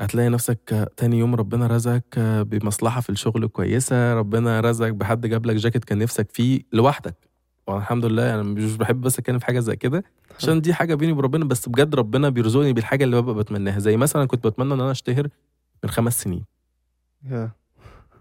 [0.02, 5.56] هتلاقي نفسك تاني يوم ربنا رزقك بمصلحة في الشغل كويسة ربنا رزقك بحد جاب لك
[5.56, 7.16] جاكيت كان نفسك فيه لوحدك.
[7.68, 10.04] والحمد لله أنا مش بحب بس أتكلم في حاجة زي كده
[10.40, 13.80] عشان دي حاجة بيني وبين ربنا بس بجد ربنا بيرزقني بالحاجة اللي ببقى بتمناها.
[13.80, 15.28] زي مثلا كنت بتمنى إن أنا أشتهر
[15.84, 16.46] من خمس سنين.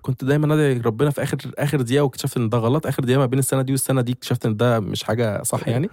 [0.03, 2.87] كنت دايما أدعي ربنا في آخر آخر دقيقة واكتشفت إن ده غلط.
[2.87, 5.89] آخر دقيقة ما بين السنة دي والسنة دي اكتشفت إن ده مش حاجة صح يعني.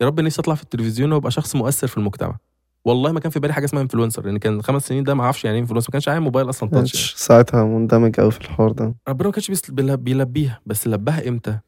[0.00, 2.36] يا رب نفسي أطلع في التلفزيون وأبقى شخص مؤثر في المجتمع.
[2.84, 5.44] والله ما كان في بالي حاجة اسمها influencer لأن كان خمس سنين ده ما أعرفش
[5.44, 7.18] يعني إيه influencer ما كانش معايا موبايل أصلا touch يعني.
[7.18, 8.94] ساعتها مندمج قوي في الحوار ده.
[9.08, 10.60] ربنا ما كانش بيلبيها.
[10.66, 11.58] بس لباها إمتى؟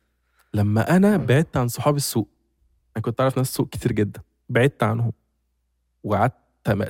[0.55, 2.29] لما أنا بعدت عن صحاب السوق.
[2.97, 4.21] أنا كنت أعرف ناس سوق كتير جدا.
[4.49, 5.13] بعدت عنهم.
[6.05, 6.35] وقعدت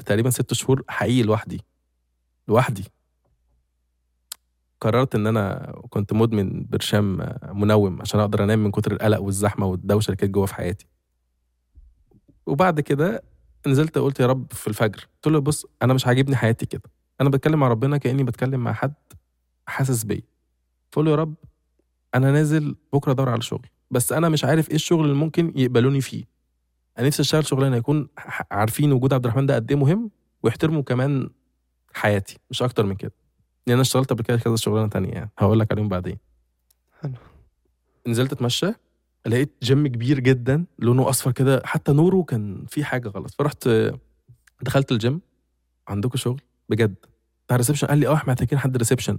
[0.06, 1.60] تقريبا ست شهور حقيقي لوحدي.
[2.48, 2.84] لوحدي.
[4.80, 10.06] قررت إن أنا كنت مدمن برشام منوم عشان أقدر أنام من كتر القلق والزحمة والدوشة
[10.06, 10.87] اللي كانت جوه في حياتي.
[12.46, 13.22] وبعد كده
[13.68, 15.09] نزلت قلت يا رب في الفجر.
[15.14, 16.83] قلت له بص أنا مش عاجبني حياتي كده.
[17.20, 18.94] أنا بتكلم مع ربنا كأني بتكلم مع حد
[19.66, 20.22] حاسس بيا.
[20.92, 21.35] فقول له يا رب
[22.14, 26.00] أنا نازل بكرة أدور على شغل بس أنا مش عارف إيه الشغل اللي ممكن يقبلوني
[26.00, 26.24] فيه.
[26.98, 28.09] أنا نفسي أشتغل شغلانة يكون
[28.50, 30.11] عارفين وجود عبد الرحمن ده قد إيه مهم
[30.42, 31.31] ويحترموا كمان
[31.94, 33.12] حياتي مش أكتر من كده.
[33.66, 35.31] لأن أنا اشتغلت قبل كده كذا شغلانة تانية يعني.
[35.38, 36.18] هقول لك عليهم بعدين.
[37.00, 37.12] حلو.
[38.07, 38.72] نزلت أتمشى.
[39.26, 43.30] لقيت جيم كبير جدا لونه أصفر كده حتى نوره كان فيه حاجة غلط.
[43.30, 43.68] فرحت
[44.62, 45.20] دخلت الجيم
[45.88, 46.94] عندكم شغل؟ بجد.
[47.46, 49.18] بتاع ال reception قال لي آه إحنا محتاجين حد reception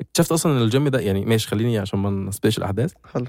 [0.00, 2.92] اكتشفت أصلا إن الجيم ده يعني ماشي خليني عشان ما نسبقش الأحداث.
[3.12, 3.26] حلو.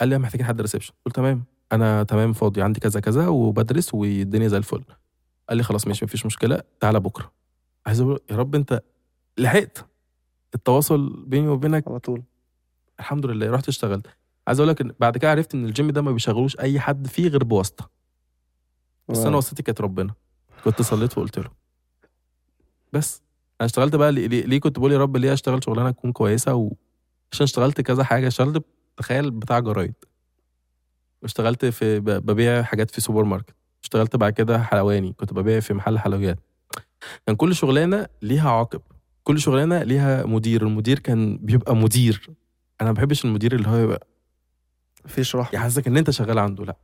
[0.00, 1.44] قال لي محتاجين حد reception قلت تمام.
[1.72, 4.84] أنا تمام فاضي عندي كذا كذا وبدرس والدنيا زي الفل.
[5.48, 7.32] قال لي خلاص ماشي مفيش مشكلة تعالى بكرة.
[7.86, 8.82] عايز أقول يا رب أنت
[9.38, 9.86] لحقت
[10.54, 11.88] التواصل بيني وبينك.
[11.88, 12.22] على طول.
[13.00, 14.06] الحمد لله رحت اشتغلت.
[14.46, 17.44] عايز أقول لك بعد كده عرفت إن الجيم ده ما بيشغلوش أي حد فيه غير
[17.44, 17.90] بواسطة.
[19.08, 19.36] بس أنا.
[19.36, 20.14] واسطتي كانت ربنا.
[20.64, 21.50] كنت صليت وقلت له.
[22.92, 23.22] بس.
[23.60, 26.72] أنا اشتغلت بقى ليه, ليه كنت بقول يا رب ليه أشتغل شغلانة تكون كويسة و...
[27.32, 28.26] عشان اشتغلت كذا حاجة.
[28.28, 28.64] اشتغلت
[28.96, 29.94] تخيل بتاع جرايد.
[31.24, 33.54] اشتغلت في ببيع حاجات في سوبر ماركت.
[33.82, 35.12] اشتغلت بعد كده حلواني.
[35.12, 36.38] كنت ببيع في محل حلويات.
[37.26, 38.80] كان كل شغلانة ليها عاقب.
[39.24, 40.62] كل شغلانة ليها مدير.
[40.62, 42.30] المدير كان بيبقى مدير.
[42.80, 44.06] أنا ما بحبش المدير اللي هو يبقى
[45.04, 46.76] مفيش رحمه يحسسك إن أنت شغال عنده لأ.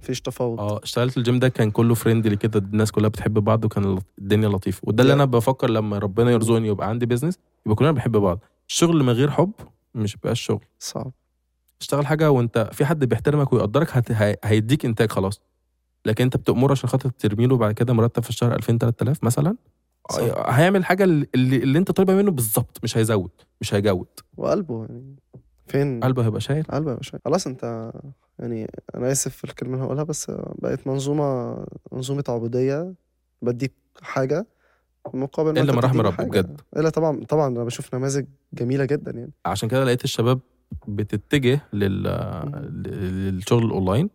[0.00, 0.60] مفيش تفاوض.
[0.60, 4.80] آه اشتغلت الجيم ده كان كله friendly كده الناس كلها بتحب بعض وكان الدنيا لطيفة.
[4.84, 5.12] وده اللي.
[5.14, 8.38] أنا بفكر لما ربنا يرزقني يبقى عندي business يبقى كلنا بنحب بعض.
[8.68, 9.52] الشغل من غير حب
[9.94, 10.64] مش بيبقى الشغل.
[10.78, 11.12] صعب.
[11.80, 14.12] اشتغل حاجة وأنت في حد بيحترمك ويقدرك هت...
[14.12, 15.40] هي- هيديك إنتاج خلاص.
[16.06, 19.56] لكن أنت بتأمره عشان خاطر ترمي له بعد كده مرتب في الشهر 2000 3000 مثلا؟
[20.10, 20.18] صح.
[20.48, 24.06] هيعمل حاجة اللي, اللي أنت طالبها منه بالظبط مش هيزود مش هيجود.
[24.36, 25.16] وقلبه يعني.
[25.72, 27.92] فين؟ قلبه هيبقى شايل؟ قلبه يا باشا خلاص انت
[28.38, 31.56] يعني أنا آسف في الكلمة اللي هقولها بس بقت منظومة
[31.92, 32.94] منظومة عبودية.
[33.42, 34.46] بديك حاجة
[35.14, 36.26] مقابل أنت ما رحم حاجة.
[36.28, 36.60] بجد.
[36.76, 39.32] إلا طبعا طبعا أنا بشوف نماذج جميلة جدا يعني.
[39.46, 40.40] عشان كده لقيت الشباب
[40.88, 42.02] بتتجه لل...
[42.86, 44.10] للشغل الأونلاين.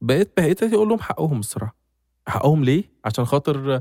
[0.00, 1.76] بقيت بقيت أقول لهم حقهم الصراحة.
[2.26, 3.80] حقهم ليه؟ عشان خاطر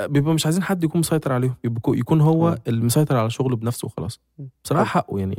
[0.00, 1.54] بيبقى مش عايزين حد يكون مسيطر عليهم.
[1.88, 2.58] يكون هو آه.
[2.68, 4.20] المسيطر على شغله بنفسه وخلاص.
[4.64, 4.84] بصراحة.
[4.84, 5.38] حقه يعني.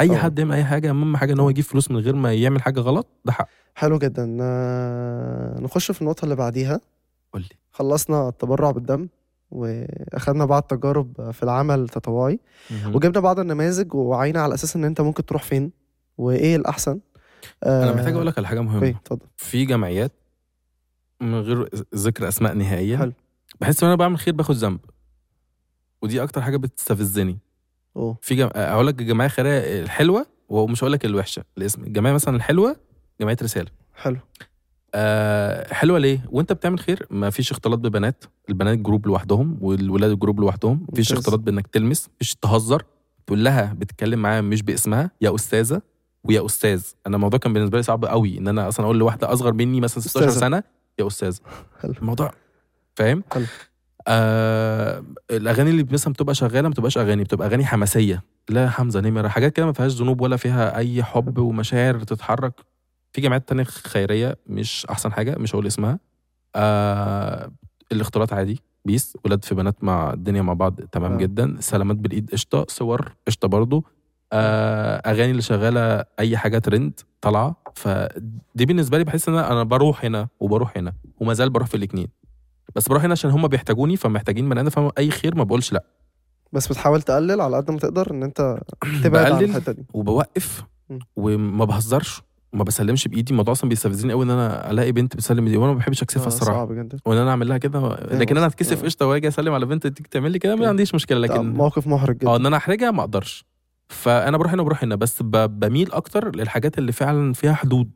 [0.00, 0.18] أي طبعا.
[0.18, 2.80] حد يعمل أي حاجة اهم حاجة إن هو يجيب فلوس من غير ما يعمل حاجة
[2.80, 3.48] غلط ده حق.
[3.74, 4.36] حلو جدا.
[4.40, 6.80] آه، نخش في النقطة اللي بعديها.
[7.32, 7.48] قول لي.
[7.70, 9.08] خلصنا التبرع بالدم
[9.50, 12.40] واخدنا بعض تجارب في العمل التطوعي
[12.86, 15.72] وجبنا بعض النماذج ووعينا على أساس إن أنت ممكن تروح فين
[16.18, 17.00] وإيه الأحسن.
[17.66, 18.86] أنا محتاج أقول لك على حاجة مهمة.
[18.86, 19.26] أوكي اتفضل.
[19.36, 20.12] في جمعيات
[21.20, 23.12] من غير ذكر أسماء نهائيا حلو.
[23.60, 24.80] بحس إن أنا بعمل خير باخد ذنب.
[26.02, 27.38] ودي أكتر حاجة بتستفزني.
[27.96, 28.48] أوه في جم...
[28.56, 32.76] هقول لك الجمعيه الخيريه الحلوة ومش هقول لك الوحشة الاسم الجمعية مثلا الحلوة
[33.20, 34.16] جمعية رسالة حلو
[34.94, 40.40] آه حلوة ليه وأنت بتعمل خير ما فيش اختلاط ببنات البنات group لوحدهم والولاد group
[40.40, 41.12] لوحدهم مفيش.
[41.12, 42.82] اختلاط بإنك تلمس مفيش تهزر
[43.26, 45.82] تقول لها بتتكلم معاها مش باسمها يا أستاذة
[46.24, 49.52] ويا أستاذ أنا الموضوع كان بالنسبة لي صعب قوي إن أنا أصلا أقول لواحدة أصغر
[49.52, 50.40] مني مثلا 16 أستاذة.
[50.40, 50.62] سنة
[50.98, 51.38] يا أستاذ
[51.80, 51.92] حلو.
[51.98, 52.32] الموضوع
[52.94, 53.44] فاهم حلو.
[54.08, 58.22] آه الأغاني اللي مثلا بتبقى شغالة ما بتبقاش أغاني بتبقى أغاني حماسية.
[58.48, 62.60] لا حمزة نمرة حاجات كده ما فيهاش ذنوب ولا فيها أي حب ومشاعر تتحرك.
[63.12, 65.98] في جامعات تانية خيرية مش أحسن حاجة مش هقول اسمها.
[66.56, 67.50] آه
[67.92, 69.16] الاختلاط عادي بيس.
[69.24, 71.16] ولاد في بنات مع الدنيا مع بعض تمام آه.
[71.16, 71.56] جدا.
[71.60, 72.66] سلامات بالإيد قشطة.
[72.68, 73.84] صور قشطة برضو.
[74.32, 77.56] آه أغاني اللي شغالة أي حاجة ترند طالعة.
[77.74, 81.76] فدي بالنسبة لي بحس إن أنا أنا بروح هنا وبروح هنا وما زال بروح في
[81.76, 82.08] الاثنين
[82.76, 85.84] بس بروح هنا عشان هم بيحتاجوني فمحتاجين من أنا فاهم أي خير ما بقولش لأ
[86.52, 88.58] بس بتحاول تقلل على قد ما تقدر إن أنت
[89.04, 90.62] تبعد عن الحتة دي وبوقف.
[91.16, 95.56] وما بهزرش وما بسلمش بإيدي الموضوع أصلا بيستفزني قوي إن أنا ألاقي بنت بتسلم بإيدي
[95.56, 98.46] وأنا ما بحبش أكسفها آه، الصراحة صعب جدا وإن أنا أعمل لها كده لكن أنا.
[98.46, 98.84] اتكسف آه.
[98.86, 100.68] قشطة وأجي أسلم على بنت تيجي تعمل لي كده ما.
[100.68, 103.44] عنديش مشكلة لكن موقف محرج جدا آه إن أنا أحرجها ما أقدرش
[103.88, 107.90] فأنا بروح هنا وبروح هنا بس بميل أكتر للحاجات اللي فعلا فيها حدود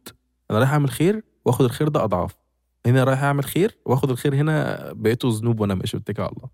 [0.51, 2.40] أنا رايح أعمل خير وآخد الخير ده أضعاف
[2.87, 6.49] هنا رايح أعمل خير وآخد الخير هنا بقيته ذنوب وأنا ماشي بتكل على الله.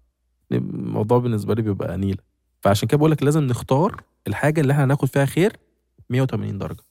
[0.53, 2.19] الموضوع بالنسبة لي بيبقى نيله
[2.61, 5.57] فعشان كده بقول لك لازم نختار الحاجة اللي إحنا هناخد فيها خير
[6.11, 6.83] 180 درجة.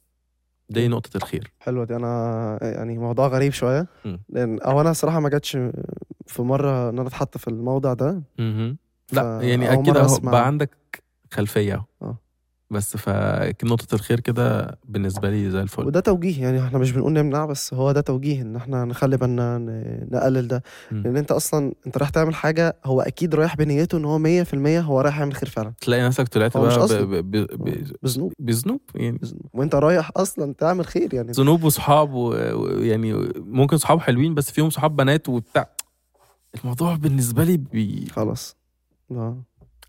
[0.69, 1.51] دي نقطة الخير.
[1.59, 1.95] حلوة دي.
[1.95, 3.87] أنا يعني موضوع غريب شوية.
[4.05, 4.17] م.
[4.29, 5.57] لأن أو أنا صراحة ما جاتش
[6.27, 8.21] في مرة إن أنا أتحط في الموضع ده.
[8.39, 8.77] مهم.
[9.11, 9.93] لا يعني أكيد.
[10.21, 12.17] بقى عندك خلفية آه.
[12.69, 15.85] بس فنقطة الخير كده بالنسبة لي زي الفل.
[15.87, 19.57] وده توجيه يعني إحنا مش بنقول نمنع بس هو ده توجيه إن إحنا نخلي بالنا
[20.11, 20.63] نقلل ده.
[20.91, 20.95] م.
[21.01, 25.01] لأن أنت أصلا أنت رايح تعمل حاجة هو أكيد رايح بنيته إن هو 100% هو
[25.01, 25.73] رايح يعمل خير فعلا.
[25.81, 27.23] تلاقي نفسك طلعت بقى
[28.03, 28.33] بذنوب.
[28.39, 29.17] بذنوب يعني.
[29.17, 29.45] بذنوب.
[29.53, 31.31] وأنت رايح أصلا تعمل خير يعني.
[31.31, 35.69] ذنوب وصحاب ويعني ممكن صحاب حلوين بس فيهم صحاب بنات وبتاع.
[36.61, 38.05] الموضوع بالنسبة لي بي...
[38.11, 38.55] خلاص.
[39.11, 39.37] آه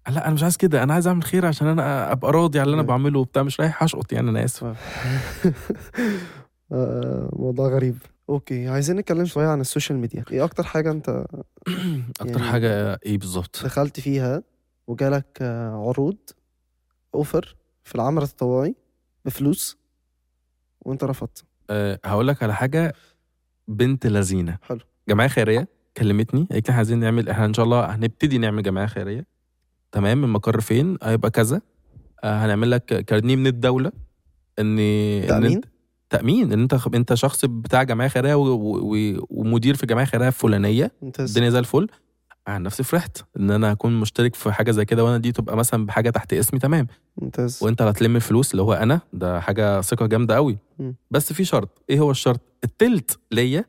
[0.08, 0.82] لا أنا مش عايز كده.
[0.82, 2.96] أنا عايز أعمل خير عشان أنا أبقى راضي على اللي أنا أيوة.
[2.98, 3.42] بعمله وبتاع.
[3.42, 4.64] مش رايح اشقط يعني أنا آسف.
[6.72, 7.98] آه، موضوع غريب.
[8.28, 10.24] okay عايزين نتكلم شوية عن ال social media.
[10.32, 11.08] إيه أكتر حاجة أنت
[12.20, 14.42] أكتر يعني- حاجة إيه بالظبط؟ دخلت فيها
[14.86, 16.16] وجالك آه، عروض
[17.14, 18.74] offer في العمل التطوعي
[19.24, 19.78] بفلوس
[20.80, 21.44] وأنت رفضت.
[21.70, 22.94] أه هقول لك على حاجة.
[23.68, 24.58] بنت لذينة.
[24.62, 24.80] حلو.
[25.08, 28.86] جمعية خيرية كلمتني قالت لي إحنا عايزين نعمل إحنا إن شاء الله هنبتدي نعمل جمعية
[28.86, 29.26] خيرية.
[29.96, 31.60] تمام المقر فين؟ هيبقى كذا.
[32.24, 33.92] آه هنعمل لك كارنيه من الدولة
[34.58, 34.76] ان
[35.28, 35.64] تأمين؟ انت
[36.10, 38.34] تأمين؟ إن أنت أنت شخص بتاع جمعية خيرية
[39.30, 40.92] ومدير في جمعية خيرية فلانية.
[41.20, 41.86] الدنيا زي الفل.
[42.46, 45.86] عن نفسي فرحت إن أنا أكون مشترك في حاجة زي كده وأنا دي تبقى مثلا
[45.86, 46.86] بحاجة تحت اسمي تمام.
[47.16, 47.58] ممتاز.
[47.62, 50.94] وأنت اللي هتلم الفلوس اللي هو أنا ده حاجة ثقة جامدة قوي مم.
[51.10, 51.82] بس في شرط.
[51.90, 53.64] إيه هو الشرط؟ التلت ليا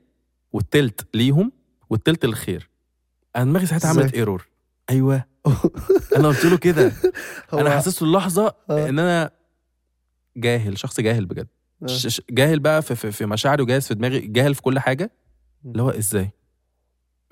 [0.53, 1.51] والتلت ليهم
[1.89, 2.69] والتلت للخير.
[3.35, 4.47] أنا دماغي ساعتها؟ عملت ايرور
[4.89, 5.23] أيوه.
[6.17, 6.91] أنا قلت له كده.
[7.53, 8.89] هو- أنا حسيت اللحظة آه.
[8.89, 9.31] إن أنا
[10.37, 11.47] جاهل شخص جاهل بجد.
[11.83, 11.87] آه.
[12.29, 15.11] جاهل بقى في, في, في مشاعري وجاهل في دماغي جاهل في كل حاجة.
[15.65, 16.31] اللي هو إزاي؟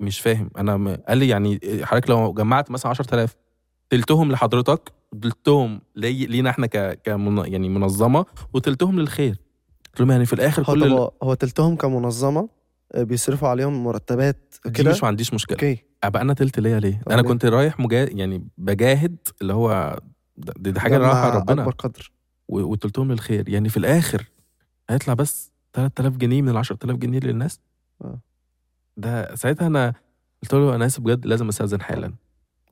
[0.00, 0.50] مش فاهم.
[0.58, 0.96] أنا م...
[1.08, 3.36] قال لي يعني حضرتك لو جمعت مثلا 10000
[3.90, 6.26] تلتهم لحضرتك تلتهم لي...
[6.26, 7.00] لينا إحنا ك...
[7.04, 7.52] كمن...
[7.52, 9.36] يعني منظمة وتلتهم للخير.
[9.86, 10.92] قلت لهم يعني في الآخر هو كل طب ال...
[10.92, 12.48] هو- هو تلتهم كمنظمة
[12.92, 15.56] آه، بيصرفوا عليهم مرتبات كده؟ مش ما عنديش مشكلة.
[15.56, 15.82] أوكي.
[16.04, 18.04] أبقى أنا تلت ليا ليه؟ أنا؟ كنت رايح مجا...
[18.04, 19.98] يعني بجاهد اللي هو
[20.36, 21.62] دي, دي حاجة رايحه ربنا.
[21.62, 22.12] أكبر قدر.
[22.48, 23.48] و- وتلتهم للخير.
[23.48, 24.24] يعني في الآخر
[24.90, 27.60] هيطلع بس 3000 جنيه من ال 10000 جنيه للناس؟
[28.04, 28.18] آه.
[28.96, 29.94] ده ساعتها أنا
[30.42, 32.12] قلت له أنا آسف بجد لازم أستأذن حالا.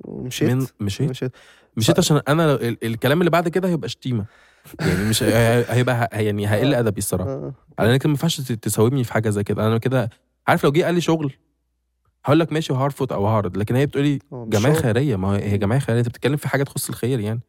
[0.05, 1.11] ومشيت من مشيت.
[1.11, 1.33] مشيت.
[1.77, 4.25] مشيت عشان أنا ال- الكلام اللي بعد كده هيبقى شتيمة.
[4.81, 7.31] يعني مش هي- هيبقى يعني هيقل أدبي الصراحة.
[7.31, 7.55] آه.
[7.81, 9.67] أنا كده ما ينفعش تساومني في حاجة زي كده.
[9.67, 10.11] أنا كده
[10.49, 11.33] عارف لو جه قال لي شغل
[12.25, 14.75] هقول لك ماشي وهرفض أو هعرض لكن هي بتقولي جمعيه.
[14.75, 17.41] خيرية ما هي جمعيه خيرية أنت بتتكلم في حاجة تخص الخير يعني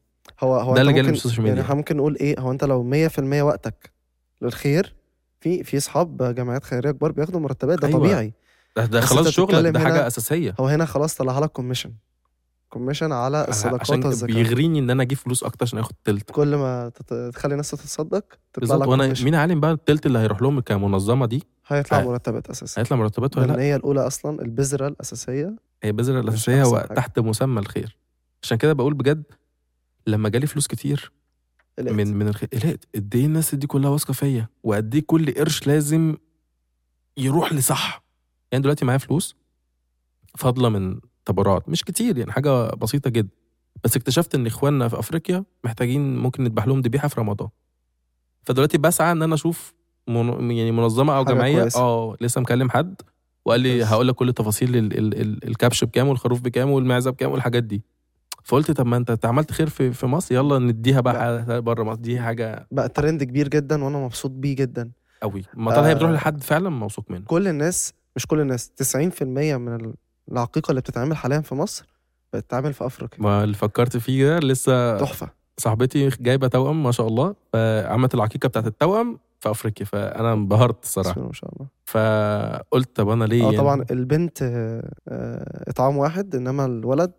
[0.43, 1.63] هو هو ده اللي من ال social يعني ميديا.
[1.63, 3.91] إحنا ممكن نقول إيه هو أنت لو 100% وقتك
[4.41, 4.95] للخير
[5.41, 7.99] في في اصحاب جمعيات خيرية كبار بياخدوا مرتبات ده أيوة.
[7.99, 8.33] طبيعي
[8.77, 11.91] ده, ده خلاص شغلك ده حاجة أساسية هو هنا خلاص طلعها لك commission
[12.75, 16.31] كوميشن على الصدقات عشان والزكاه بيغريني إن أنا أجيب فلوس أكتر عشان آخد تلت.
[16.31, 20.41] كل ما تت- تخلي الناس تتصدق تطلع لك وأنا مين عالم بقى التلت اللي هيروح
[20.41, 22.81] لهم كمنظمة دي؟ هيطلع ه- مرتبات أساسا.
[22.81, 25.55] هيطلع مرتبات ولا لأن هي الأولى أصلا البذرة الأساسية.
[25.83, 26.87] هي البذره الأساسية هو.
[26.95, 27.97] تحت مسمى الخير.
[28.43, 29.23] عشان كده بقول بجد
[30.07, 31.11] لما جالي فلوس كتير
[31.79, 31.93] الإت.
[31.93, 32.87] من من الخير قلقت.
[32.95, 36.15] قد إيه الناس دي كلها واثقة فيا وقد إيه كل قرش لازم
[37.17, 38.03] يروح لصح.
[38.51, 39.35] يعني دلوقتي معايا فلوس
[40.37, 43.29] فاضلة من تبرعات مش كتير يعني حاجة بسيطة جدا
[43.83, 47.49] بس اكتشفت إن إخواننا في أفريقيا محتاجين ممكن نذبح لهم ذبيحة في رمضان
[48.43, 49.73] فدلوقتي بسعى إن أنا أشوف
[50.07, 51.67] من يعني منظمة أو جمعية.
[51.75, 53.01] آه لسه مكلم حد
[53.45, 53.83] وقال لي.
[53.83, 57.81] هقول لك كل تفاصيل ال ال ال الكبش بكام والخروف بكام والمعزة بكام والحاجات دي
[58.43, 62.19] فقلت طب ما أنت عملت خير في في مصر يلا نديها بقى بره مصر دي
[62.19, 65.95] حاجة بقى ترند كبير جدا وأنا مبسوط بيه جدا قوي ما طالما هي آه.
[65.95, 68.71] بتروح لحد فعلا موثوق منه كل الناس مش كل الناس
[69.19, 69.93] 90% من
[70.31, 71.85] العقيقة اللي بتتعمل حاليا في مصر
[72.33, 73.21] بتتعمل في أفريقيا.
[73.21, 75.29] ما اللي فكرت فيه ده لسه تحفة.
[75.57, 81.21] صاحبتي جايبة توأم ما شاء الله فعملت العقيقة بتاعت التوأم في أفريقيا فأنا انبهرت الصراحة.
[81.21, 81.67] ما شاء الله.
[81.85, 87.11] فقلت طب أنا ليه آه يعني؟ طبعا البنت آه، آه، إطعام واحد إنما الولد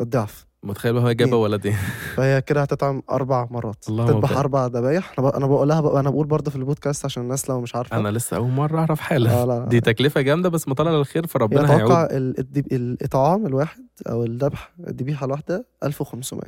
[0.00, 0.46] الضعف.
[0.62, 1.34] متخيل هو جايبه اتنين.
[1.42, 1.76] ولدين
[2.16, 3.84] فهي كده هتطعم أربع مرات.
[3.88, 4.36] اللهم تذبح.
[4.36, 5.14] أربع ذبايح.
[5.18, 7.96] أنا أنا بقولها بقى أنا بقول برضه في البودكاست عشان الناس لو مش عارفة.
[7.96, 11.76] أنا لسه أول مرة أعرف حاله آه لا دي تكلفة جامدة بس مطلع للخير فربنا
[11.76, 11.92] هيعود.
[12.12, 16.42] ال- الدب- الإطعام الواحد أو الذبح الذبيحة الواحدة 1500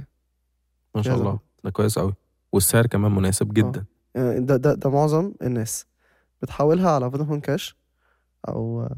[0.94, 1.38] ما شاء الله.
[1.64, 2.14] ده كويس قوي
[2.53, 3.85] والسعر كمان مناسب جدا.
[4.14, 5.87] يعني ده ده ده معظم الناس
[6.42, 7.77] بتحولها على فودافون كاش
[8.48, 8.88] أو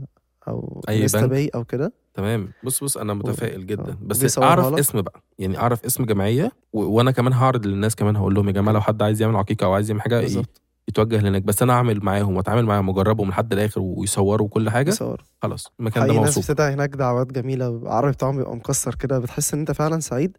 [0.49, 1.31] أو انستا بنك.
[1.31, 1.93] باي أو كده.
[2.15, 2.53] تمام.
[2.65, 3.93] بص بص أنا متفائل جدا.
[3.93, 3.99] آه.
[4.03, 4.79] بس أعرف لك.
[4.79, 5.23] اسم بقى.
[5.39, 6.81] يعني أعرف اسم جمعية و...
[6.81, 9.73] وأنا كمان هعرض للناس كمان هقول لهم يا جماعة لو حد عايز يعمل عقيقة أو
[9.73, 10.21] عايز يعمل حاجة.
[10.21, 10.61] بالظبط.
[10.89, 14.85] يتوجه هناك بس أنا اعمل معاهم وأتعامل معاهم وأجربهم لحد الآخر ويصوروا كل حاجة.
[14.85, 19.19] بيصور خلاص المكان ده حقيقي ناس بتدعي هناك دعوات جميلة العربي بتاعهم بيبقى مكسر كده
[19.19, 20.37] بتحس إن أنت فعلا سعيد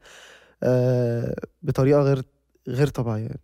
[0.63, 2.23] آه بطريقة غير
[2.67, 3.39] غير طبيعية يعني.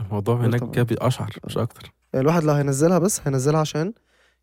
[0.00, 0.70] الموضوع هناك.
[0.70, 1.92] كده بيقشعر مش أكتر.
[2.12, 3.92] يعني الواحد لو هينزلها بس هينزلها عشان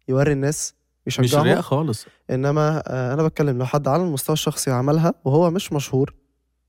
[0.07, 0.73] يوري الناس
[1.07, 2.05] مش رياء خالص.
[2.29, 6.13] إنما آه أنا بتكلم لو حد على المستوى الشخصي عملها وهو مش مشهور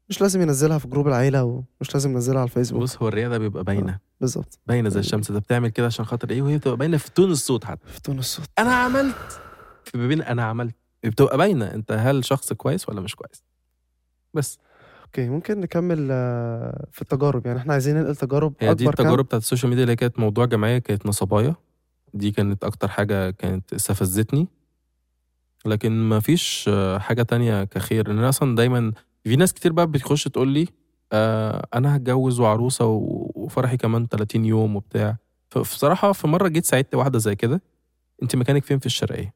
[0.09, 2.83] مش لازم ينزلها في جروب العيلة ومش لازم ينزلها على الفيسبوك.
[2.83, 3.99] بص هو الرياء ده بيبقى باينة.
[4.21, 4.59] بالظبط.
[4.67, 5.33] باينة زي الشمس.
[5.33, 7.87] ده بتعمل كده عشان خاطر إيه؟ وهي بتبقى باينة في tone الصوت حتى.
[7.87, 8.49] في tone الصوت.
[8.59, 9.41] أنا عملت.
[9.85, 10.75] في بين أنا عملت.
[11.05, 11.75] بتبقى باينة.
[11.75, 13.45] أنت هل شخص كويس ولا مش كويس؟
[14.35, 14.59] بس.
[15.05, 17.47] أوكي ممكن نكمل آه، في التجارب.
[17.47, 20.45] يعني إحنا عايزين ننقل تجارب هي دي التجارب بتاعت ال social media اللي كانت موضوع
[20.45, 21.55] جمعيه كانت نصبايا.
[22.15, 24.49] دي كانت أكتر حاجة كانت استفزتني.
[25.67, 28.11] لكن ما فيش آه، حاجة تانية كخير.
[28.11, 28.93] ان أنا أصلا دايما
[29.25, 30.69] في ناس كتير بقى بتخش تقول لي
[31.13, 35.17] آه أنا هتجوز وعروسة و- وفرحي كمان 30 يوم وبتاع.
[35.51, 37.63] فبصراحه في مرة جيت ساعدت واحدة زي كده.
[38.23, 39.35] أنت مكانك فين في الشرقية؟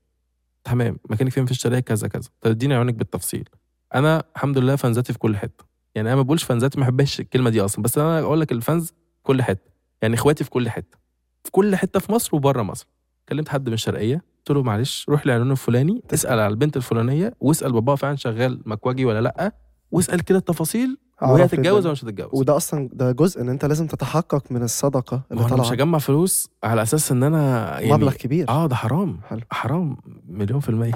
[0.64, 2.28] تمام مكانك فين في الشرقية؟ كذا كذا.
[2.40, 3.48] تديني عيونك بالتفصيل.
[3.94, 5.64] أنا الحمد لله فانزاتي في كل حتة.
[5.94, 7.82] يعني أنا ما بقولش فانزاتي ما بحبش الكلمة دي أصلا.
[7.82, 8.92] بس أنا أقول لك الفانز في
[9.22, 9.70] كل حتة.
[10.02, 10.98] يعني إخواتي في كل حتة.
[11.44, 12.86] في كل حتة في مصر وبره مصر.
[13.28, 17.72] كلمت حد من الشرقية قلت له معلش روح للعنوان الفلاني اسأل على البنت الفلانية واسأل
[17.72, 19.52] باباها فعلا شغال مكواجي ولا لأ
[19.90, 21.72] واسأل كده التفاصيل وهي الدنيا.
[21.72, 22.28] ولا مش هتتجوز.
[22.32, 25.98] وده أصلا ده جزء إن أنت لازم تتحقق من الصدقة اللي أنا مش طالعه هجمع
[25.98, 28.48] فلوس على أساس إن أنا يعني مبلغ كبير.
[28.48, 29.20] آه ده حرام.
[29.28, 29.40] حلو.
[29.50, 29.96] حرام.
[30.28, 30.92] مليون في المية.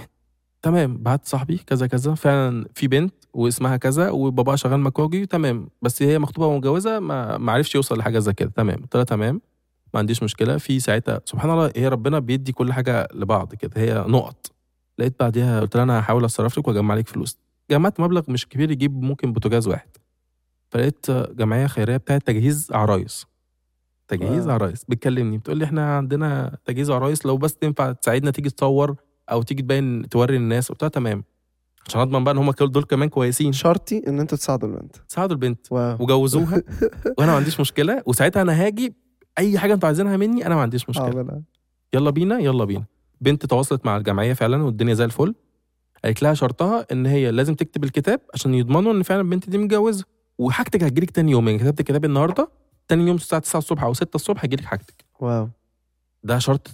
[0.62, 0.98] تمام.
[0.98, 2.14] بعت صاحبي كذا كذا.
[2.14, 5.68] فعلا في بنت واسمها كذا وباباها شغال مكواجي تمام.
[5.82, 8.52] بس هي مخطوبة ومتجوزة ما ما عرفش يوصل لحاجة زي كده.
[8.56, 8.76] تمام.
[8.76, 9.40] قلت لها تمام.
[9.94, 10.56] ما عنديش مشكلة.
[10.58, 13.72] في ساعتها سبحان الله هي ربنا بيدي كل حاجة لبعض كده.
[13.76, 14.52] هي نقط.
[14.98, 17.38] لقيت بعديها قلت لها أنا هحاول اتصرف لك وأجمع لك فلوس.
[17.70, 19.88] جمعت مبلغ مش كبير يجيب ممكن بوتاجاز واحد.
[20.70, 23.26] فلقيت جمعية خيرية بتاعت تجهيز عرايس.
[24.08, 24.52] تجهيز آه.
[24.52, 24.84] عرايس.
[24.88, 28.96] بتكلمني بتقول لي إحنا عندنا تجهيز عرايس لو بس تنفع تساعدنا تيجي تصور
[29.30, 31.24] أو تيجي تبين توري الناس قلت لها تمام.
[31.88, 33.52] عشان أضمن بقى إن هم دول كمان كويسين.
[33.52, 34.96] شرطي إن أنتوا تساعدوا البنت.
[35.08, 35.72] ساعدوا البنت.
[35.72, 35.96] واو.
[36.00, 36.62] وجوزوها.
[37.18, 38.02] وأنا ما عنديش مشكلة.
[38.06, 39.03] وساعتها أنا هاجي
[39.38, 41.04] أي حاجة أنتوا عايزينها مني أنا ما عنديش مشكلة.
[41.04, 41.42] عاملها
[41.94, 42.84] يلا بينا يلا بينا.
[43.20, 45.34] بنت تواصلت مع الجمعية فعلا والدنيا زي الفل.
[46.04, 50.04] قالت لها شرطها إن هي لازم تكتب الكتاب عشان يضمنوا إن فعلا البنت دي متجوزة.
[50.38, 52.48] وحاجتك هتجيلك تاني يوم يعني كتبت الكتاب النهارده
[52.88, 55.04] تاني يوم الساعة 9 الصبح أو 6 الصبح هيجيلك حاجتك.
[55.20, 55.48] واو.
[56.22, 56.70] ده شرط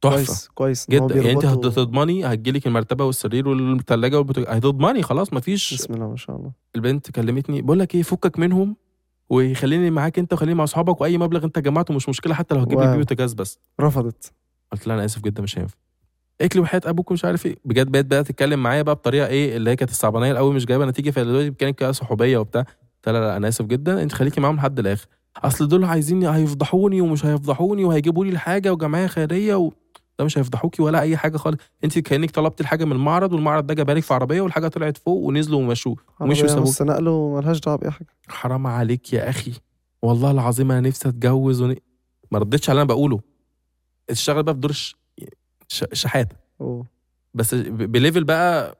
[0.00, 0.14] تحفة.
[0.14, 0.86] كويس كويس.
[0.90, 1.16] جدا.
[1.16, 6.52] يعني أنت هتضمني هتجيلك المرتبة والسرير والثلاجه هتضمني خلاص مفيش بسم الله ما شاء الله.
[6.76, 8.76] البنت كلمتني بقول لك إيه فكك منهم.
[9.30, 12.78] وخليني معاك انت وخليني مع اصحابك واي مبلغ انت جمعته مش مشكلة حتى لو هتجيب
[12.78, 12.92] لي واو.
[12.92, 13.58] بيه بوتاجاز بس.
[13.80, 14.32] رفضت.
[14.72, 15.74] قلت لها أنا آسف جدا مش هينفع.
[16.40, 17.56] قالت لي وحياة أبوك مش عارف إيه.
[17.64, 20.86] بجد بقت بقى تتكلم معايا بقى بطريقة إيه اللي هي كانت الصعبانية الأول مش جايبة
[20.86, 22.62] نتيجة فدلوقتي كانت كده صحوبية وبتاع.
[22.62, 25.06] قلت لها لا أنا آسف جدا انت خليكي معاهم لحد الآخر.
[25.36, 29.72] أصل دول عايزين هيفضحوني ومش هيفضحوني وهيجيبوا لي الحاجة وجمعية خيرية و...
[30.18, 33.74] ده مش هيفضحوكي ولا أي حاجة خالص انت كأنك طلبت الحاجة من المعرض والمعرض ده
[33.74, 37.78] جابها لك في عربية والحاجة طلعت فوق ونزلوا ومشوا ومشوا سابوك بس نقله ملهاش دعوة
[37.78, 39.52] بأي حاجة حرام عليك يا أخي
[40.02, 41.76] والله العظيم أنا نفسي أتجوز ون...
[42.30, 43.20] ما ردتش على اللي أنا بقوله
[44.10, 44.96] اشتغل بقى في دور الش...
[45.68, 45.84] ش...
[45.92, 46.36] شحاتة.
[47.34, 48.78] بس بليفل بقى